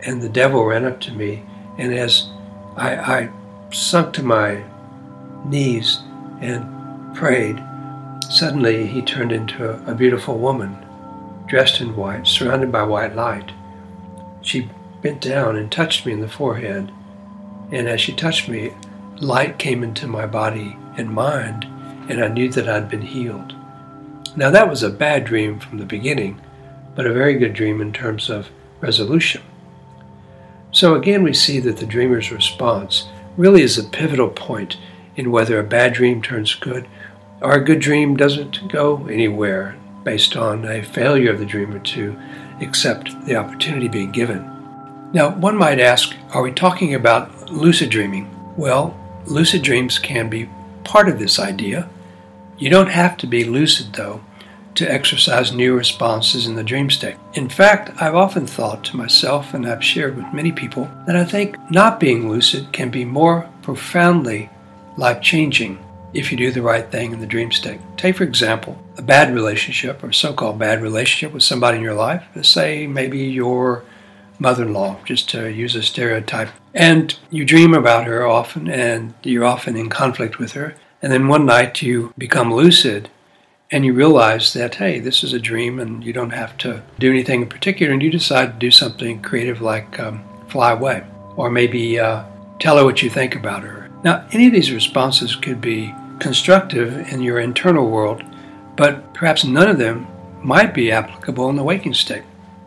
And 0.00 0.22
the 0.22 0.30
devil 0.30 0.64
ran 0.64 0.86
up 0.86 0.98
to 1.02 1.12
me, 1.12 1.44
and 1.76 1.92
as 1.92 2.30
I, 2.74 2.96
I 2.96 3.30
sunk 3.70 4.14
to 4.14 4.22
my 4.22 4.64
knees 5.44 6.00
and 6.40 7.14
prayed, 7.14 7.62
suddenly 8.30 8.86
he 8.86 9.02
turned 9.02 9.30
into 9.30 9.68
a, 9.68 9.92
a 9.92 9.94
beautiful 9.94 10.38
woman, 10.38 10.74
dressed 11.46 11.82
in 11.82 11.96
white, 11.96 12.26
surrounded 12.26 12.72
by 12.72 12.82
white 12.84 13.14
light. 13.14 13.52
She 14.40 14.70
bent 15.06 15.22
down 15.22 15.54
and 15.54 15.70
touched 15.70 16.04
me 16.04 16.12
in 16.12 16.20
the 16.20 16.26
forehead, 16.26 16.90
and 17.70 17.88
as 17.88 18.00
she 18.00 18.12
touched 18.12 18.48
me, 18.48 18.72
light 19.20 19.56
came 19.56 19.84
into 19.84 20.04
my 20.08 20.26
body 20.26 20.76
and 20.96 21.08
mind, 21.08 21.64
and 22.08 22.20
I 22.20 22.26
knew 22.26 22.48
that 22.50 22.68
I'd 22.68 22.88
been 22.88 23.02
healed. 23.02 23.54
Now, 24.34 24.50
that 24.50 24.68
was 24.68 24.82
a 24.82 24.90
bad 24.90 25.24
dream 25.24 25.60
from 25.60 25.78
the 25.78 25.84
beginning, 25.84 26.40
but 26.96 27.06
a 27.06 27.12
very 27.12 27.34
good 27.34 27.52
dream 27.52 27.80
in 27.80 27.92
terms 27.92 28.28
of 28.28 28.50
resolution. 28.80 29.42
So, 30.72 30.96
again, 30.96 31.22
we 31.22 31.32
see 31.32 31.60
that 31.60 31.76
the 31.76 31.86
dreamer's 31.86 32.32
response 32.32 33.06
really 33.36 33.62
is 33.62 33.78
a 33.78 33.84
pivotal 33.84 34.30
point 34.30 34.76
in 35.14 35.30
whether 35.30 35.60
a 35.60 35.62
bad 35.62 35.92
dream 35.92 36.20
turns 36.20 36.56
good 36.56 36.88
or 37.40 37.52
a 37.52 37.64
good 37.64 37.78
dream 37.78 38.16
doesn't 38.16 38.72
go 38.72 39.06
anywhere 39.06 39.76
based 40.02 40.36
on 40.36 40.64
a 40.64 40.82
failure 40.82 41.30
of 41.30 41.38
the 41.38 41.46
dreamer 41.46 41.78
to 41.78 42.18
accept 42.60 43.24
the 43.24 43.36
opportunity 43.36 43.86
being 43.86 44.10
given. 44.10 44.55
Now, 45.12 45.30
one 45.30 45.56
might 45.56 45.80
ask, 45.80 46.14
are 46.30 46.42
we 46.42 46.52
talking 46.52 46.94
about 46.94 47.50
lucid 47.50 47.90
dreaming? 47.90 48.28
Well, 48.56 48.98
lucid 49.26 49.62
dreams 49.62 49.98
can 49.98 50.28
be 50.28 50.48
part 50.84 51.08
of 51.08 51.18
this 51.18 51.38
idea. 51.38 51.88
You 52.58 52.70
don't 52.70 52.90
have 52.90 53.16
to 53.18 53.26
be 53.26 53.44
lucid, 53.44 53.94
though, 53.94 54.20
to 54.74 54.90
exercise 54.90 55.52
new 55.52 55.74
responses 55.74 56.46
in 56.46 56.54
the 56.54 56.64
dream 56.64 56.90
state. 56.90 57.16
In 57.34 57.48
fact, 57.48 57.90
I've 58.00 58.14
often 58.14 58.46
thought 58.46 58.84
to 58.84 58.96
myself, 58.96 59.54
and 59.54 59.66
I've 59.66 59.84
shared 59.84 60.16
with 60.16 60.34
many 60.34 60.52
people, 60.52 60.90
that 61.06 61.16
I 61.16 61.24
think 61.24 61.56
not 61.70 62.00
being 62.00 62.28
lucid 62.28 62.72
can 62.72 62.90
be 62.90 63.04
more 63.04 63.48
profoundly 63.62 64.50
life 64.96 65.22
changing 65.22 65.78
if 66.12 66.30
you 66.30 66.36
do 66.36 66.50
the 66.50 66.62
right 66.62 66.90
thing 66.90 67.12
in 67.12 67.20
the 67.20 67.26
dream 67.26 67.52
state. 67.52 67.80
Take, 67.96 68.16
for 68.16 68.24
example, 68.24 68.78
a 68.96 69.02
bad 69.02 69.34
relationship 69.34 70.02
or 70.02 70.12
so 70.12 70.32
called 70.32 70.58
bad 70.58 70.82
relationship 70.82 71.32
with 71.32 71.42
somebody 71.42 71.78
in 71.78 71.82
your 71.82 71.94
life. 71.94 72.24
Say, 72.42 72.86
maybe 72.86 73.18
your 73.18 73.84
mother 74.38 74.64
in 74.64 74.72
law, 74.72 74.96
just 75.04 75.28
to 75.30 75.50
use 75.50 75.74
a 75.74 75.82
stereotype. 75.82 76.50
And 76.74 77.16
you 77.30 77.44
dream 77.44 77.74
about 77.74 78.06
her 78.06 78.26
often, 78.26 78.68
and 78.68 79.14
you're 79.22 79.44
often 79.44 79.76
in 79.76 79.88
conflict 79.88 80.38
with 80.38 80.52
her. 80.52 80.74
And 81.02 81.12
then 81.12 81.28
one 81.28 81.46
night 81.46 81.82
you 81.82 82.12
become 82.18 82.52
lucid 82.52 83.10
and 83.70 83.84
you 83.84 83.92
realize 83.92 84.52
that, 84.52 84.76
hey, 84.76 85.00
this 85.00 85.24
is 85.24 85.32
a 85.32 85.40
dream 85.40 85.80
and 85.80 86.04
you 86.04 86.12
don't 86.12 86.30
have 86.30 86.56
to 86.58 86.82
do 86.98 87.10
anything 87.10 87.42
in 87.42 87.48
particular, 87.48 87.92
and 87.92 88.02
you 88.02 88.10
decide 88.10 88.52
to 88.52 88.58
do 88.58 88.70
something 88.70 89.20
creative 89.22 89.60
like 89.60 89.98
um, 89.98 90.22
fly 90.48 90.72
away 90.72 91.04
or 91.36 91.50
maybe 91.50 91.98
uh, 91.98 92.24
tell 92.58 92.78
her 92.78 92.84
what 92.84 93.02
you 93.02 93.10
think 93.10 93.34
about 93.34 93.62
her. 93.62 93.90
Now, 94.04 94.26
any 94.32 94.46
of 94.46 94.52
these 94.52 94.72
responses 94.72 95.34
could 95.34 95.60
be 95.60 95.94
constructive 96.20 97.12
in 97.12 97.22
your 97.22 97.40
internal 97.40 97.90
world, 97.90 98.22
but 98.76 99.12
perhaps 99.14 99.44
none 99.44 99.68
of 99.68 99.78
them 99.78 100.06
might 100.42 100.72
be 100.72 100.92
applicable 100.92 101.50
in 101.50 101.56
the 101.56 101.64
waking 101.64 101.94
state 101.94 102.22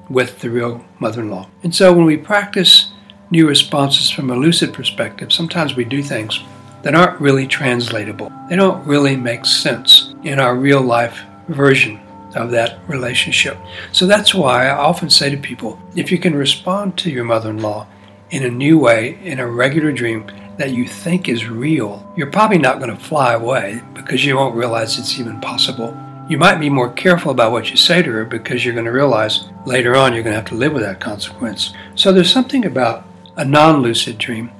with 0.10 0.40
the 0.40 0.50
real 0.50 0.84
mother 1.00 1.22
in 1.22 1.30
law. 1.30 1.48
And 1.64 1.74
so 1.74 1.94
when 1.94 2.06
we 2.06 2.18
practice 2.18 2.92
new 3.32 3.48
responses 3.48 4.10
from 4.10 4.32
a 4.32 4.36
lucid 4.36 4.74
perspective, 4.74 5.32
sometimes 5.32 5.76
we 5.76 5.86
do 5.86 6.02
things 6.02 6.40
that 6.82 6.96
aren't 6.96 7.20
really 7.20 7.46
translatable. 7.46 8.32
They 8.50 8.56
don't 8.56 8.86
really 8.88 9.16
make 9.16 9.46
sense 9.46 10.14
in 10.24 10.40
our 10.40 10.56
real 10.56 10.82
life 10.82 11.20
version 11.48 12.00
of 12.36 12.52
that 12.52 12.80
relationship. 12.88 13.58
So 13.92 14.06
that's 14.06 14.34
why 14.34 14.68
I 14.68 14.78
often 14.78 15.10
say 15.10 15.30
to 15.30 15.38
people 15.38 15.80
if 15.96 16.12
you 16.12 16.18
can 16.18 16.36
respond 16.36 16.98
to 17.00 17.10
your 17.10 17.24
mother 17.24 17.50
in 17.50 17.60
law 17.60 17.88
in 18.30 18.44
a 18.44 18.50
new 18.50 18.78
way, 18.78 19.18
in 19.24 19.40
a 19.40 19.48
regular 19.48 19.92
dream 19.92 20.30
that 20.58 20.72
you 20.72 20.88
think 20.88 21.28
is 21.28 21.48
real, 21.48 22.12
you're 22.16 22.32
probably 22.32 22.58
not 22.58 22.80
going 22.80 22.96
to 22.96 23.04
fly 23.04 23.34
away 23.34 23.82
because 23.94 24.24
you 24.24 24.36
won't 24.36 24.56
realize 24.56 25.00
it's 25.00 25.20
even 25.20 25.40
possible. 25.40 25.98
You 26.30 26.38
might 26.38 26.60
be 26.60 26.70
more 26.70 26.94
careful 26.94 27.32
about 27.32 27.52
what 27.52 27.72
you 27.72 27.76
say 27.76 28.04
to 28.04 28.12
her 28.12 28.24
because 28.24 28.64
you're 28.64 28.76
going 28.76 28.86
to 28.86 28.92
realize 28.92 29.50
later 29.66 29.96
on 29.96 30.14
you're 30.14 30.22
going 30.22 30.34
to 30.34 30.40
have 30.40 30.50
to 30.50 30.56
live 30.56 30.74
with 30.74 30.84
that 30.84 31.00
consequence. 31.00 31.74
So 31.96 32.14
there's 32.14 32.32
something 32.32 32.66
about 32.66 33.06
a 33.36 33.44
non 33.44 33.82
lucid 33.82 34.20
dream 34.20 34.52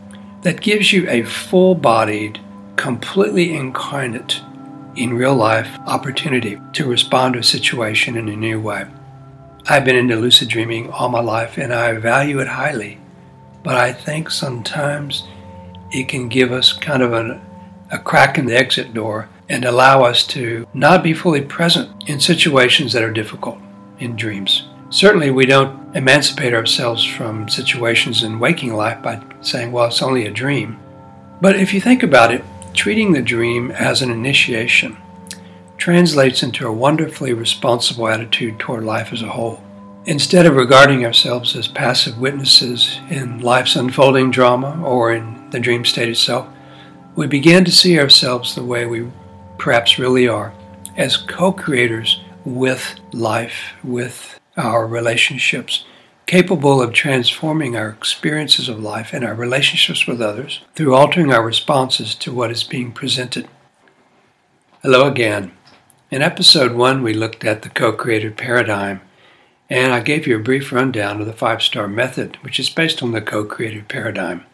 that 0.42 0.62
gives 0.62 0.92
you 0.92 1.08
a 1.08 1.22
full 1.24 1.76
bodied, 1.76 2.40
completely 2.76 3.56
incarnate, 3.56 4.42
in 4.96 5.14
real 5.14 5.36
life 5.36 5.78
opportunity 5.86 6.60
to 6.74 6.88
respond 6.88 7.34
to 7.34 7.40
a 7.40 7.44
situation 7.44 8.18
in 8.18 8.28
a 8.28 8.36
new 8.36 8.60
way. 8.60 8.88
I've 9.68 9.86
been 9.86 9.96
into 9.96 10.16
lucid 10.16 10.50
dreaming 10.50 10.90
all 10.90 11.10
my 11.10 11.22
life 11.22 11.58
and 11.58 11.72
I 11.72 11.94
value 11.94 12.40
it 12.40 12.48
highly, 12.48 13.00
but 13.64 13.76
I 13.76 13.94
think 13.94 14.32
sometimes 14.32 15.28
it 15.92 16.10
can 16.10 16.30
give 16.30 16.52
us 16.52 16.74
kind 16.74 17.04
of 17.04 17.14
an, 17.14 17.40
a 17.92 18.00
crack 18.00 18.40
in 18.40 18.48
the 18.48 18.58
exit 18.58 18.94
door 18.94 19.30
and 19.50 19.66
allow 19.66 20.04
us 20.04 20.26
to 20.28 20.68
not 20.74 21.04
be 21.04 21.14
fully 21.14 21.42
present 21.42 22.08
in 22.08 22.20
situations 22.20 22.94
that 22.94 23.04
are 23.04 23.12
difficult 23.12 23.58
in 24.00 24.16
dreams. 24.16 24.68
Certainly, 24.92 25.32
we 25.32 25.46
don't 25.46 25.96
emancipate 25.96 26.54
ourselves 26.54 27.04
from 27.04 27.50
situations 27.50 28.24
in 28.24 28.40
waking 28.40 28.74
life 28.74 29.02
by 29.02 29.22
saying, 29.42 29.72
well, 29.72 29.88
it's 29.88 30.02
only 30.02 30.26
a 30.26 30.32
dream. 30.32 30.80
But 31.42 31.56
if 31.56 31.74
you 31.74 31.82
think 31.82 32.04
about 32.04 32.34
it, 32.34 32.44
treating 32.74 33.14
the 33.14 33.22
dream 33.22 33.72
as 33.72 34.02
an 34.02 34.10
initiation 34.10 34.98
translates 35.78 36.44
into 36.44 36.68
a 36.68 36.74
wonderfully 36.74 37.34
responsible 37.34 38.08
attitude 38.08 38.60
toward 38.60 38.84
life 38.84 39.14
as 39.14 39.22
a 39.22 39.30
whole. 39.30 39.64
Instead 40.06 40.46
of 40.46 40.56
regarding 40.56 41.06
ourselves 41.06 41.56
as 41.56 41.68
passive 41.68 42.18
witnesses 42.18 43.00
in 43.10 43.40
life's 43.40 43.76
unfolding 43.76 44.32
drama 44.32 44.82
or 44.84 45.14
in 45.14 45.50
the 45.52 45.60
dream 45.60 45.86
state 45.86 46.10
itself, 46.10 46.48
we 47.16 47.28
begin 47.28 47.64
to 47.66 47.72
see 47.72 48.00
ourselves 48.00 48.56
the 48.56 48.64
way 48.64 48.86
we 48.86 49.10
perhaps 49.60 50.00
really 50.00 50.28
are, 50.28 50.54
as 50.98 51.18
co 51.18 51.52
creators 51.52 52.22
with 52.44 52.96
life, 53.12 53.74
with 53.84 54.40
our 54.58 54.88
relationships, 54.88 55.86
capable 56.26 56.82
of 56.82 56.94
transforming 56.94 57.76
our 57.76 57.90
experiences 57.90 58.70
of 58.70 58.80
life 58.80 59.14
and 59.14 59.24
our 59.24 59.36
relationships 59.36 60.08
with 60.08 60.22
others 60.22 60.62
through 60.76 60.96
altering 60.96 61.32
our 61.32 61.44
responses 61.44 62.16
to 62.16 62.34
what 62.34 62.52
is 62.52 62.64
being 62.64 62.92
presented. 62.92 63.48
Hello 64.82 65.08
again. 65.08 65.52
In 66.12 66.22
episode 66.22 66.72
one, 66.72 67.04
we 67.04 67.14
looked 67.14 67.44
at 67.44 67.62
the 67.62 67.70
co 67.70 67.92
created 67.92 68.38
paradigm, 68.38 69.02
and 69.70 69.94
I 69.94 70.00
gave 70.00 70.26
you 70.26 70.36
a 70.38 70.44
brief 70.44 70.72
rundown 70.72 71.20
of 71.20 71.28
the 71.28 71.34
five 71.34 71.62
star 71.62 71.88
method, 71.88 72.38
which 72.42 72.60
is 72.60 72.70
based 72.70 73.04
on 73.04 73.12
the 73.12 73.22
co 73.22 73.44
created 73.44 73.88
paradigm. 73.88 74.46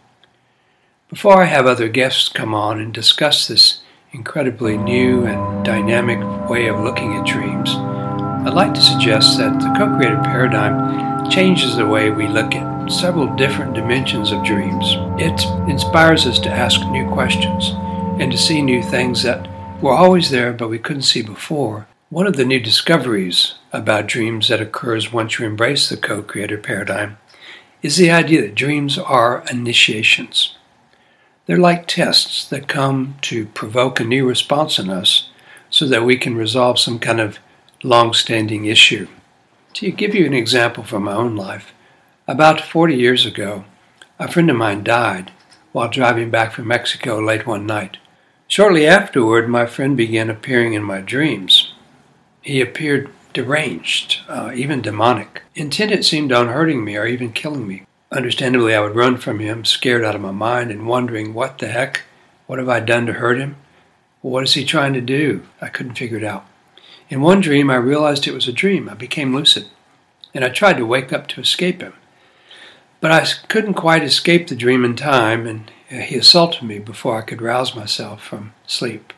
Before 1.10 1.44
I 1.44 1.46
have 1.46 1.68
other 1.68 1.88
guests 1.88 2.28
come 2.28 2.54
on 2.54 2.80
and 2.80 2.94
discuss 2.94 3.48
this 3.48 3.82
incredibly 4.16 4.78
new 4.78 5.26
and 5.26 5.66
dynamic 5.66 6.20
way 6.50 6.68
of 6.68 6.80
looking 6.80 7.14
at 7.16 7.26
dreams, 7.26 7.76
I'd 7.76 8.54
like 8.54 8.74
to 8.74 8.82
suggest 8.82 9.38
that 9.38 9.60
the 9.60 9.74
co 9.78 9.94
creative 9.96 10.24
paradigm 10.24 11.30
changes 11.30 11.76
the 11.76 11.86
way 11.86 12.10
we 12.12 12.28
look 12.28 12.56
at 12.56 12.90
several 12.90 13.28
different 13.36 13.74
dimensions 13.74 14.32
of 14.32 14.44
dreams. 14.44 14.96
It 15.20 15.44
inspires 15.70 16.26
us 16.26 16.40
to 16.40 16.50
ask 16.50 16.80
new 16.88 17.08
questions 17.10 17.72
and 18.22 18.32
to 18.32 18.38
see 18.38 18.62
new 18.62 18.82
things 18.82 19.24
that 19.24 19.50
were 19.82 19.94
always 19.94 20.30
there 20.30 20.54
but 20.54 20.70
we 20.70 20.80
couldn't 20.80 21.02
see 21.02 21.22
before. 21.22 21.88
One 22.10 22.28
of 22.28 22.38
the 22.38 22.46
new 22.46 22.60
discoveries 22.60 23.56
about 23.74 24.08
dreams 24.08 24.48
that 24.48 24.62
occurs 24.62 25.12
once 25.12 25.38
you 25.38 25.46
embrace 25.46 25.90
the 25.90 25.98
co 25.98 26.22
creative 26.22 26.64
paradigm 26.64 27.18
is 27.82 27.98
the 27.98 28.12
idea 28.12 28.42
that 28.42 28.56
dreams 28.56 28.98
are 28.98 29.44
initiations. 29.52 30.55
They're 31.46 31.58
like 31.58 31.88
tests 31.88 32.48
that 32.50 32.68
come 32.68 33.16
to 33.22 33.46
provoke 33.48 34.00
a 34.00 34.04
new 34.04 34.28
response 34.28 34.80
in 34.80 34.90
us 34.90 35.30
so 35.70 35.88
that 35.88 36.04
we 36.04 36.18
can 36.18 36.36
resolve 36.36 36.80
some 36.80 36.98
kind 36.98 37.20
of 37.20 37.38
long 37.84 38.14
standing 38.14 38.66
issue. 38.66 39.08
To 39.74 39.92
give 39.92 40.16
you 40.16 40.26
an 40.26 40.34
example 40.34 40.84
from 40.84 41.04
my 41.04 41.14
own 41.14 41.36
life, 41.36 41.74
about 42.28 42.62
40 42.62 42.96
years 42.96 43.26
ago, 43.26 43.66
a 44.18 44.32
friend 44.32 44.50
of 44.50 44.56
mine 44.56 44.84
died 44.84 45.32
while 45.72 45.90
driving 45.90 46.32
back 46.32 46.54
from 46.54 46.68
Mexico 46.68 47.20
late 47.20 47.46
one 47.46 47.68
night. 47.68 47.98
Shortly 48.48 48.88
afterward, 48.88 49.48
my 49.50 49.66
friend 49.66 49.96
began 49.96 50.30
appearing 50.30 50.74
in 50.74 50.84
my 50.84 51.02
dreams. 51.02 51.74
He 52.42 52.62
appeared 52.62 53.12
deranged, 53.34 54.22
uh, 54.30 54.52
even 54.56 54.82
demonic, 54.82 55.44
intent 55.54 55.92
it 55.92 56.06
seemed 56.06 56.32
on 56.32 56.48
hurting 56.48 56.84
me 56.84 56.96
or 56.96 57.06
even 57.06 57.34
killing 57.34 57.68
me. 57.68 57.86
Understandably, 58.16 58.74
I 58.74 58.80
would 58.80 58.96
run 58.96 59.18
from 59.18 59.40
him, 59.40 59.66
scared 59.66 60.06
out 60.06 60.16
of 60.16 60.22
my 60.22 60.32
mind 60.32 60.72
and 60.72 60.88
wondering, 60.88 61.34
what 61.34 61.58
the 61.58 61.68
heck? 61.68 62.04
What 62.48 62.60
have 62.60 62.70
I 62.70 62.80
done 62.80 63.06
to 63.08 63.14
hurt 63.14 63.38
him? 63.38 63.58
What 64.22 64.46
is 64.46 64.54
he 64.54 64.64
trying 64.64 64.94
to 64.94 65.02
do? 65.02 65.44
I 65.60 65.68
couldn't 65.68 65.98
figure 65.98 66.18
it 66.18 66.24
out. 66.24 66.46
In 67.10 67.20
one 67.20 67.42
dream, 67.42 67.70
I 67.70 67.76
realized 67.76 68.26
it 68.26 68.34
was 68.34 68.48
a 68.48 68.54
dream. 68.54 68.88
I 68.88 68.94
became 68.94 69.36
lucid, 69.36 69.66
and 70.34 70.46
I 70.46 70.50
tried 70.50 70.78
to 70.78 70.86
wake 70.86 71.12
up 71.12 71.28
to 71.28 71.42
escape 71.42 71.82
him. 71.82 71.94
But 73.02 73.12
I 73.12 73.28
couldn't 73.50 73.74
quite 73.74 74.02
escape 74.02 74.48
the 74.48 74.56
dream 74.56 74.86
in 74.86 74.96
time, 74.96 75.46
and 75.46 75.70
he 75.90 76.16
assaulted 76.16 76.64
me 76.64 76.80
before 76.80 77.18
I 77.18 77.22
could 77.22 77.42
rouse 77.42 77.76
myself 77.76 78.24
from 78.24 78.54
sleep. 78.66 79.12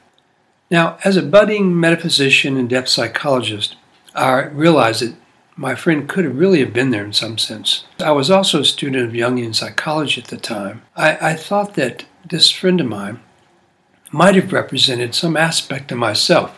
Now, 0.72 0.98
as 1.06 1.16
a 1.16 1.22
budding 1.22 1.80
metaphysician 1.80 2.58
and 2.58 2.68
depth 2.68 2.90
psychologist, 2.90 3.76
I 4.16 4.46
realized 4.46 5.04
that 5.04 5.16
my 5.58 5.74
friend 5.74 6.08
could 6.08 6.24
have 6.24 6.38
really 6.38 6.60
have 6.60 6.72
been 6.72 6.92
there 6.92 7.04
in 7.04 7.14
some 7.14 7.38
sense. 7.38 7.86
I 8.00 8.12
was 8.12 8.30
also 8.30 8.62
a 8.62 8.66
student 8.66 9.08
of 9.08 9.14
Jungian 9.14 9.56
psychology 9.56 10.22
at 10.22 10.28
the 10.28 10.38
time. 10.38 10.84
I, 10.96 11.32
I 11.32 11.34
thought 11.34 11.74
that 11.74 12.06
this 12.30 12.52
friend 12.52 12.80
of 12.80 12.88
mine 12.88 13.20
might 14.12 14.36
have 14.36 14.54
represented 14.54 15.16
some 15.16 15.36
aspect 15.36 15.92
of 15.92 15.98
myself, 15.98 16.58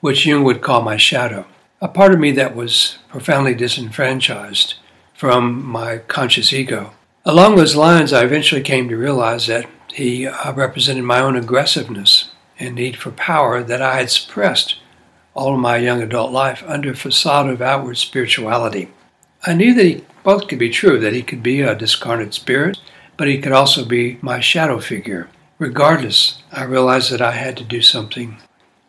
which 0.00 0.24
Jung 0.24 0.44
would 0.44 0.62
call 0.62 0.82
my 0.82 0.96
shadow, 0.96 1.46
a 1.80 1.88
part 1.88 2.14
of 2.14 2.20
me 2.20 2.32
that 2.32 2.56
was 2.56 2.98
profoundly 3.08 3.54
disenfranchised 3.54 4.74
from 5.14 5.64
my 5.64 5.98
conscious 5.98 6.52
ego. 6.52 6.94
Along 7.24 7.56
those 7.56 7.76
lines, 7.76 8.12
I 8.12 8.24
eventually 8.24 8.62
came 8.62 8.88
to 8.88 8.96
realize 8.96 9.46
that 9.46 9.68
he 9.92 10.26
uh, 10.26 10.52
represented 10.54 11.04
my 11.04 11.20
own 11.20 11.36
aggressiveness 11.36 12.30
and 12.58 12.74
need 12.74 12.96
for 12.96 13.10
power 13.10 13.62
that 13.62 13.82
I 13.82 13.98
had 13.98 14.10
suppressed 14.10 14.76
all 15.38 15.56
my 15.56 15.76
young 15.76 16.02
adult 16.02 16.32
life 16.32 16.64
under 16.66 16.90
a 16.90 16.96
facade 16.96 17.48
of 17.48 17.62
outward 17.62 17.96
spirituality. 17.96 18.88
I 19.46 19.54
knew 19.54 19.72
that 19.72 19.84
he, 19.84 20.04
both 20.24 20.48
could 20.48 20.58
be 20.58 20.68
true, 20.68 20.98
that 20.98 21.12
he 21.12 21.22
could 21.22 21.44
be 21.44 21.60
a 21.60 21.76
discarnate 21.76 22.34
spirit, 22.34 22.76
but 23.16 23.28
he 23.28 23.40
could 23.40 23.52
also 23.52 23.84
be 23.84 24.18
my 24.20 24.40
shadow 24.40 24.80
figure. 24.80 25.28
Regardless, 25.60 26.42
I 26.50 26.64
realized 26.64 27.12
that 27.12 27.22
I 27.22 27.32
had 27.32 27.56
to 27.58 27.64
do 27.64 27.82
something. 27.82 28.38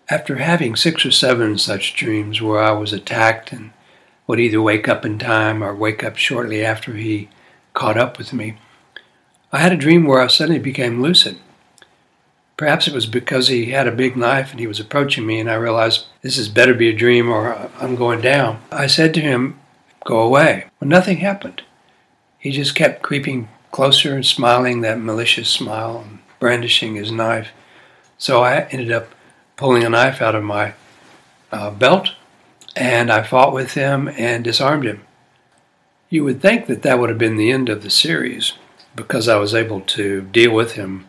After 0.09 0.37
having 0.37 0.75
six 0.75 1.05
or 1.05 1.11
seven 1.11 1.59
such 1.59 1.93
dreams 1.93 2.41
where 2.41 2.63
I 2.63 2.71
was 2.71 2.93
attacked 2.93 3.51
and 3.51 3.69
would 4.25 4.39
either 4.39 4.59
wake 4.59 4.89
up 4.89 5.05
in 5.05 5.19
time 5.19 5.63
or 5.63 5.75
wake 5.75 6.03
up 6.03 6.17
shortly 6.17 6.65
after 6.65 6.95
he 6.95 7.29
caught 7.75 7.97
up 7.97 8.17
with 8.17 8.33
me, 8.33 8.57
I 9.51 9.59
had 9.59 9.71
a 9.71 9.77
dream 9.77 10.03
where 10.03 10.19
I 10.19 10.25
suddenly 10.25 10.59
became 10.59 10.99
lucid. 10.99 11.37
Perhaps 12.59 12.89
it 12.89 12.93
was 12.93 13.05
because 13.05 13.47
he 13.47 13.67
had 13.67 13.87
a 13.87 13.91
big 13.93 14.17
knife 14.17 14.51
and 14.51 14.59
he 14.59 14.67
was 14.67 14.81
approaching 14.81 15.25
me, 15.25 15.39
and 15.39 15.49
I 15.49 15.53
realized 15.53 16.07
this 16.21 16.37
is 16.37 16.49
better 16.49 16.73
be 16.73 16.89
a 16.89 16.93
dream 16.93 17.29
or 17.29 17.69
I'm 17.79 17.95
going 17.95 18.19
down. 18.19 18.61
I 18.69 18.85
said 18.85 19.13
to 19.13 19.21
him, 19.21 19.57
Go 20.03 20.19
away. 20.19 20.65
Well, 20.77 20.89
nothing 20.89 21.19
happened. 21.19 21.61
He 22.37 22.51
just 22.51 22.75
kept 22.75 23.01
creeping 23.01 23.47
closer 23.71 24.13
and 24.13 24.25
smiling 24.25 24.81
that 24.81 24.99
malicious 24.99 25.47
smile 25.47 26.03
and 26.05 26.19
brandishing 26.41 26.95
his 26.95 27.13
knife. 27.13 27.51
So 28.17 28.43
I 28.43 28.63
ended 28.71 28.91
up 28.91 29.07
pulling 29.55 29.85
a 29.85 29.89
knife 29.89 30.21
out 30.21 30.35
of 30.35 30.43
my 30.43 30.73
uh, 31.53 31.71
belt 31.71 32.09
and 32.75 33.09
I 33.09 33.23
fought 33.23 33.53
with 33.53 33.75
him 33.75 34.09
and 34.09 34.43
disarmed 34.43 34.83
him. 34.83 35.05
You 36.09 36.25
would 36.25 36.41
think 36.41 36.65
that 36.65 36.81
that 36.81 36.99
would 36.99 37.07
have 37.07 37.17
been 37.17 37.37
the 37.37 37.53
end 37.53 37.69
of 37.69 37.83
the 37.83 37.89
series 37.89 38.51
because 38.97 39.29
I 39.29 39.37
was 39.37 39.55
able 39.55 39.79
to 39.79 40.23
deal 40.23 40.53
with 40.53 40.73
him 40.73 41.05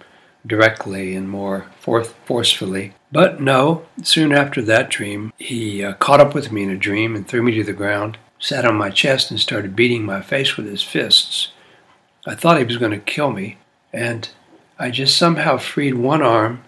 directly 0.46 1.14
and 1.14 1.28
more 1.28 1.66
forth- 1.78 2.14
forcefully. 2.24 2.92
But 3.12 3.40
no, 3.40 3.86
soon 4.02 4.32
after 4.32 4.62
that 4.62 4.88
dream, 4.88 5.32
he 5.38 5.84
uh, 5.84 5.94
caught 5.94 6.20
up 6.20 6.34
with 6.34 6.52
me 6.52 6.62
in 6.62 6.70
a 6.70 6.76
dream 6.76 7.16
and 7.16 7.26
threw 7.26 7.42
me 7.42 7.52
to 7.54 7.64
the 7.64 7.72
ground, 7.72 8.18
sat 8.38 8.64
on 8.64 8.76
my 8.76 8.90
chest, 8.90 9.30
and 9.30 9.40
started 9.40 9.76
beating 9.76 10.04
my 10.04 10.22
face 10.22 10.56
with 10.56 10.66
his 10.66 10.82
fists. 10.82 11.52
I 12.26 12.34
thought 12.34 12.58
he 12.58 12.64
was 12.64 12.76
going 12.76 12.92
to 12.92 12.98
kill 12.98 13.30
me, 13.30 13.58
and 13.92 14.28
I 14.78 14.90
just 14.90 15.16
somehow 15.16 15.58
freed 15.58 15.94
one 15.94 16.22
arm, 16.22 16.62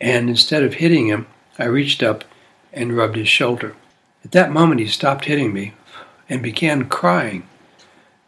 and 0.00 0.28
instead 0.28 0.62
of 0.62 0.74
hitting 0.74 1.06
him, 1.06 1.26
I 1.58 1.64
reached 1.64 2.02
up 2.02 2.24
and 2.72 2.96
rubbed 2.96 3.16
his 3.16 3.28
shoulder. 3.28 3.76
At 4.24 4.32
that 4.32 4.52
moment, 4.52 4.80
he 4.80 4.86
stopped 4.86 5.26
hitting 5.26 5.52
me 5.52 5.74
and 6.28 6.42
began 6.42 6.88
crying. 6.88 7.46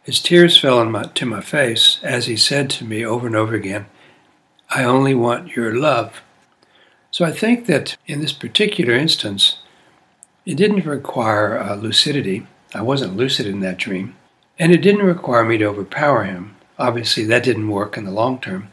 His 0.03 0.21
tears 0.21 0.59
fell 0.59 0.77
on 0.77 0.91
my, 0.91 1.03
to 1.03 1.25
my 1.25 1.41
face 1.41 1.99
as 2.03 2.27
he 2.27 2.37
said 2.37 2.69
to 2.71 2.85
me 2.85 3.03
over 3.03 3.25
and 3.25 3.35
over 3.35 3.55
again, 3.55 3.87
I 4.69 4.83
only 4.83 5.13
want 5.13 5.55
your 5.55 5.75
love. 5.75 6.21
So 7.11 7.23
I 7.23 7.31
think 7.31 7.65
that 7.67 7.97
in 8.07 8.19
this 8.19 8.33
particular 8.33 8.93
instance, 8.93 9.59
it 10.45 10.55
didn't 10.55 10.85
require 10.85 11.57
uh, 11.57 11.75
lucidity. 11.75 12.45
I 12.73 12.81
wasn't 12.81 13.15
lucid 13.15 13.45
in 13.45 13.61
that 13.61 13.77
dream. 13.77 14.15
And 14.59 14.71
it 14.71 14.81
didn't 14.81 15.05
require 15.05 15.43
me 15.43 15.57
to 15.57 15.65
overpower 15.65 16.23
him. 16.23 16.55
Obviously, 16.77 17.23
that 17.25 17.43
didn't 17.43 17.69
work 17.69 17.97
in 17.97 18.03
the 18.05 18.11
long 18.11 18.39
term. 18.39 18.69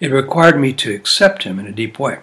It 0.00 0.10
required 0.10 0.58
me 0.58 0.72
to 0.74 0.94
accept 0.94 1.44
him 1.44 1.58
in 1.58 1.66
a 1.66 1.72
deep 1.72 1.98
way. 1.98 2.18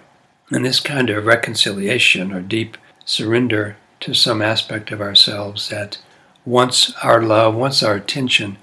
And 0.50 0.64
this 0.64 0.80
kind 0.80 1.08
of 1.08 1.24
reconciliation 1.24 2.32
or 2.32 2.40
deep 2.40 2.76
surrender 3.04 3.76
to 4.00 4.14
some 4.14 4.42
aspect 4.42 4.90
of 4.90 5.00
ourselves 5.00 5.68
that 5.70 5.98
wants 6.44 6.92
our 7.02 7.22
love, 7.22 7.54
wants 7.54 7.82
our 7.82 7.94
attention, 7.94 8.58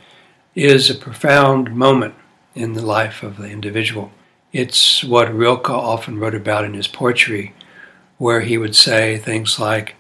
is 0.54 0.90
a 0.90 0.96
profound 0.96 1.74
moment 1.76 2.16
in 2.60 2.74
the 2.74 2.86
life 2.86 3.24
of 3.24 3.38
the 3.38 3.50
individual. 3.50 4.12
It's 4.52 5.04
what 5.04 5.34
Rilke 5.34 5.70
often 5.70 6.20
wrote 6.20 6.36
about 6.36 6.66
in 6.66 6.74
his 6.74 6.88
poetry, 6.88 7.54
where 8.18 8.42
he 8.42 8.58
would 8.58 8.76
say 8.76 9.18
things 9.18 9.60
like, 9.60 9.96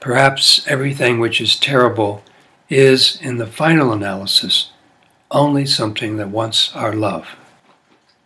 Perhaps 0.00 0.66
everything 0.66 1.20
which 1.20 1.40
is 1.40 1.58
terrible 1.58 2.24
is, 2.68 3.20
in 3.20 3.36
the 3.36 3.46
final 3.46 3.92
analysis, 3.92 4.72
only 5.30 5.66
something 5.66 6.16
that 6.16 6.30
wants 6.30 6.74
our 6.74 6.92
love. 6.92 7.36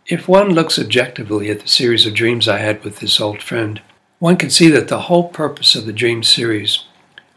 If 0.07 0.27
one 0.27 0.51
looks 0.51 0.79
objectively 0.79 1.51
at 1.51 1.59
the 1.59 1.67
series 1.67 2.05
of 2.05 2.13
dreams 2.13 2.47
I 2.47 2.59
had 2.59 2.83
with 2.83 2.99
this 2.99 3.19
old 3.19 3.43
friend, 3.43 3.81
one 4.19 4.37
can 4.37 4.49
see 4.49 4.69
that 4.69 4.87
the 4.87 5.01
whole 5.01 5.27
purpose 5.29 5.75
of 5.75 5.85
the 5.85 5.93
dream 5.93 6.23
series 6.23 6.85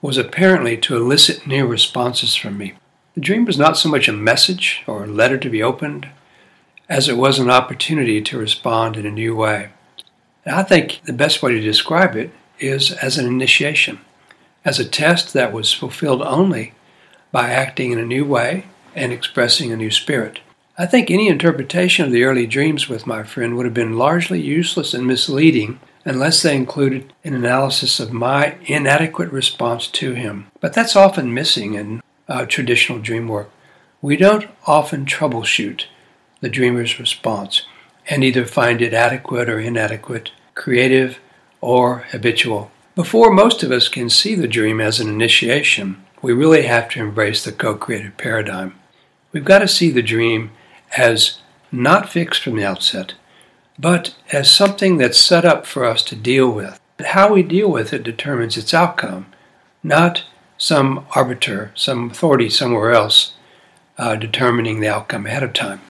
was 0.01 0.17
apparently 0.17 0.77
to 0.79 0.97
elicit 0.97 1.47
new 1.47 1.67
responses 1.67 2.35
from 2.35 2.57
me. 2.57 2.75
The 3.15 3.21
dream 3.21 3.45
was 3.45 3.59
not 3.59 3.77
so 3.77 3.89
much 3.89 4.09
a 4.09 4.13
message 4.13 4.83
or 4.87 5.05
a 5.05 5.09
letter 5.09 5.37
to 5.37 5.51
be 5.51 5.63
opened 5.63 6.09
as 6.91 7.09
it 7.09 7.17
was 7.17 7.39
an 7.39 7.49
opportunity 7.49 8.21
to 8.21 8.37
respond 8.37 8.97
in 8.97 9.07
a 9.07 9.11
new 9.11 9.35
way. 9.35 9.71
And 10.45 10.57
I 10.57 10.65
think 10.65 11.01
the 11.05 11.13
best 11.13 11.41
way 11.41 11.53
to 11.53 11.61
describe 11.61 12.17
it 12.17 12.33
is 12.59 12.91
as 12.91 13.17
an 13.17 13.27
initiation, 13.27 14.01
as 14.65 14.81
a 14.81 14.85
test 14.85 15.33
that 15.33 15.53
was 15.53 15.73
fulfilled 15.73 16.21
only 16.23 16.75
by 17.31 17.51
acting 17.51 17.93
in 17.93 17.99
a 18.01 18.05
new 18.05 18.25
way 18.25 18.67
and 18.97 19.13
expressing 19.13 19.71
a 19.71 19.77
new 19.77 19.91
spirit. 19.93 20.41
I 20.77 20.87
think 20.87 21.11
any 21.11 21.29
interpretation 21.29 22.05
of 22.07 22.11
the 22.11 22.25
early 22.25 22.47
dreams 22.47 22.89
with 22.89 23.07
my 23.07 23.23
friend 23.23 23.57
would 23.57 23.67
have 23.67 23.75
been 23.75 23.97
largely 23.97 24.41
useless 24.41 24.93
and 24.93 25.07
misleading 25.07 25.79
unless 26.05 26.43
they 26.43 26.57
included 26.57 27.13
an 27.23 27.35
analysis 27.35 28.01
of 28.01 28.13
my 28.13 28.57
inadequate 28.65 29.31
response 29.31 29.87
to 29.87 30.15
him. 30.15 30.47
But 30.61 30.73
that's 30.73 30.97
often 30.97 31.35
missing 31.35 31.75
in 31.75 32.03
uh, 32.27 32.47
traditional 32.47 32.99
dream 32.99 33.29
work. 33.29 33.51
We 34.03 34.17
don't 34.17 34.49
often 34.67 35.05
troubleshoot 35.05 35.85
the 36.41 36.49
dreamer's 36.49 36.99
response 36.99 37.63
and 38.09 38.25
either 38.25 38.45
find 38.45 38.83
it 38.83 38.93
adequate 38.95 39.49
or 39.49 39.61
inadequate, 39.61 40.33
creative 40.55 41.19
or 41.61 41.99
habitual. 42.11 42.71
Before 42.95 43.31
most 43.31 43.63
of 43.63 43.71
us 43.71 43.89
can 43.89 44.11
see 44.11 44.35
the 44.35 44.49
dream 44.49 44.81
as 44.81 45.01
an 45.01 45.09
initiation, 45.09 46.05
we 46.23 46.33
really 46.33 46.63
have 46.63 46.89
to 46.91 47.01
embrace 47.01 47.45
the 47.45 47.53
co 47.53 47.75
creative 47.75 48.17
paradigm. 48.17 48.75
We've 49.33 49.45
got 49.45 49.61
to 49.61 49.69
see 49.69 49.91
the 49.91 50.03
dream 50.03 50.51
as 50.97 51.41
not 51.71 52.09
fixed 52.09 52.43
from 52.43 52.57
the 52.57 52.65
outset, 52.65 53.15
but 53.79 54.15
as 54.33 54.53
something 54.53 54.99
that's 54.99 55.21
set 55.21 55.45
up 55.45 55.67
for 55.67 55.85
us 55.85 56.03
to 56.05 56.17
deal 56.17 56.51
with. 56.51 56.81
How 57.01 57.33
we 57.33 57.43
deal 57.43 57.71
with 57.71 57.93
it 57.93 58.03
determines 58.03 58.57
its 58.57 58.75
outcome, 58.75 59.27
not 59.83 60.25
some 60.59 61.07
arbiter, 61.15 61.73
some 61.75 62.11
authority 62.11 62.51
somewhere 62.51 62.91
else 62.91 63.35
uh, 63.97 64.17
determining 64.17 64.81
the 64.81 64.89
outcome 64.89 65.27
ahead 65.27 65.43
of 65.43 65.53
time. 65.53 65.79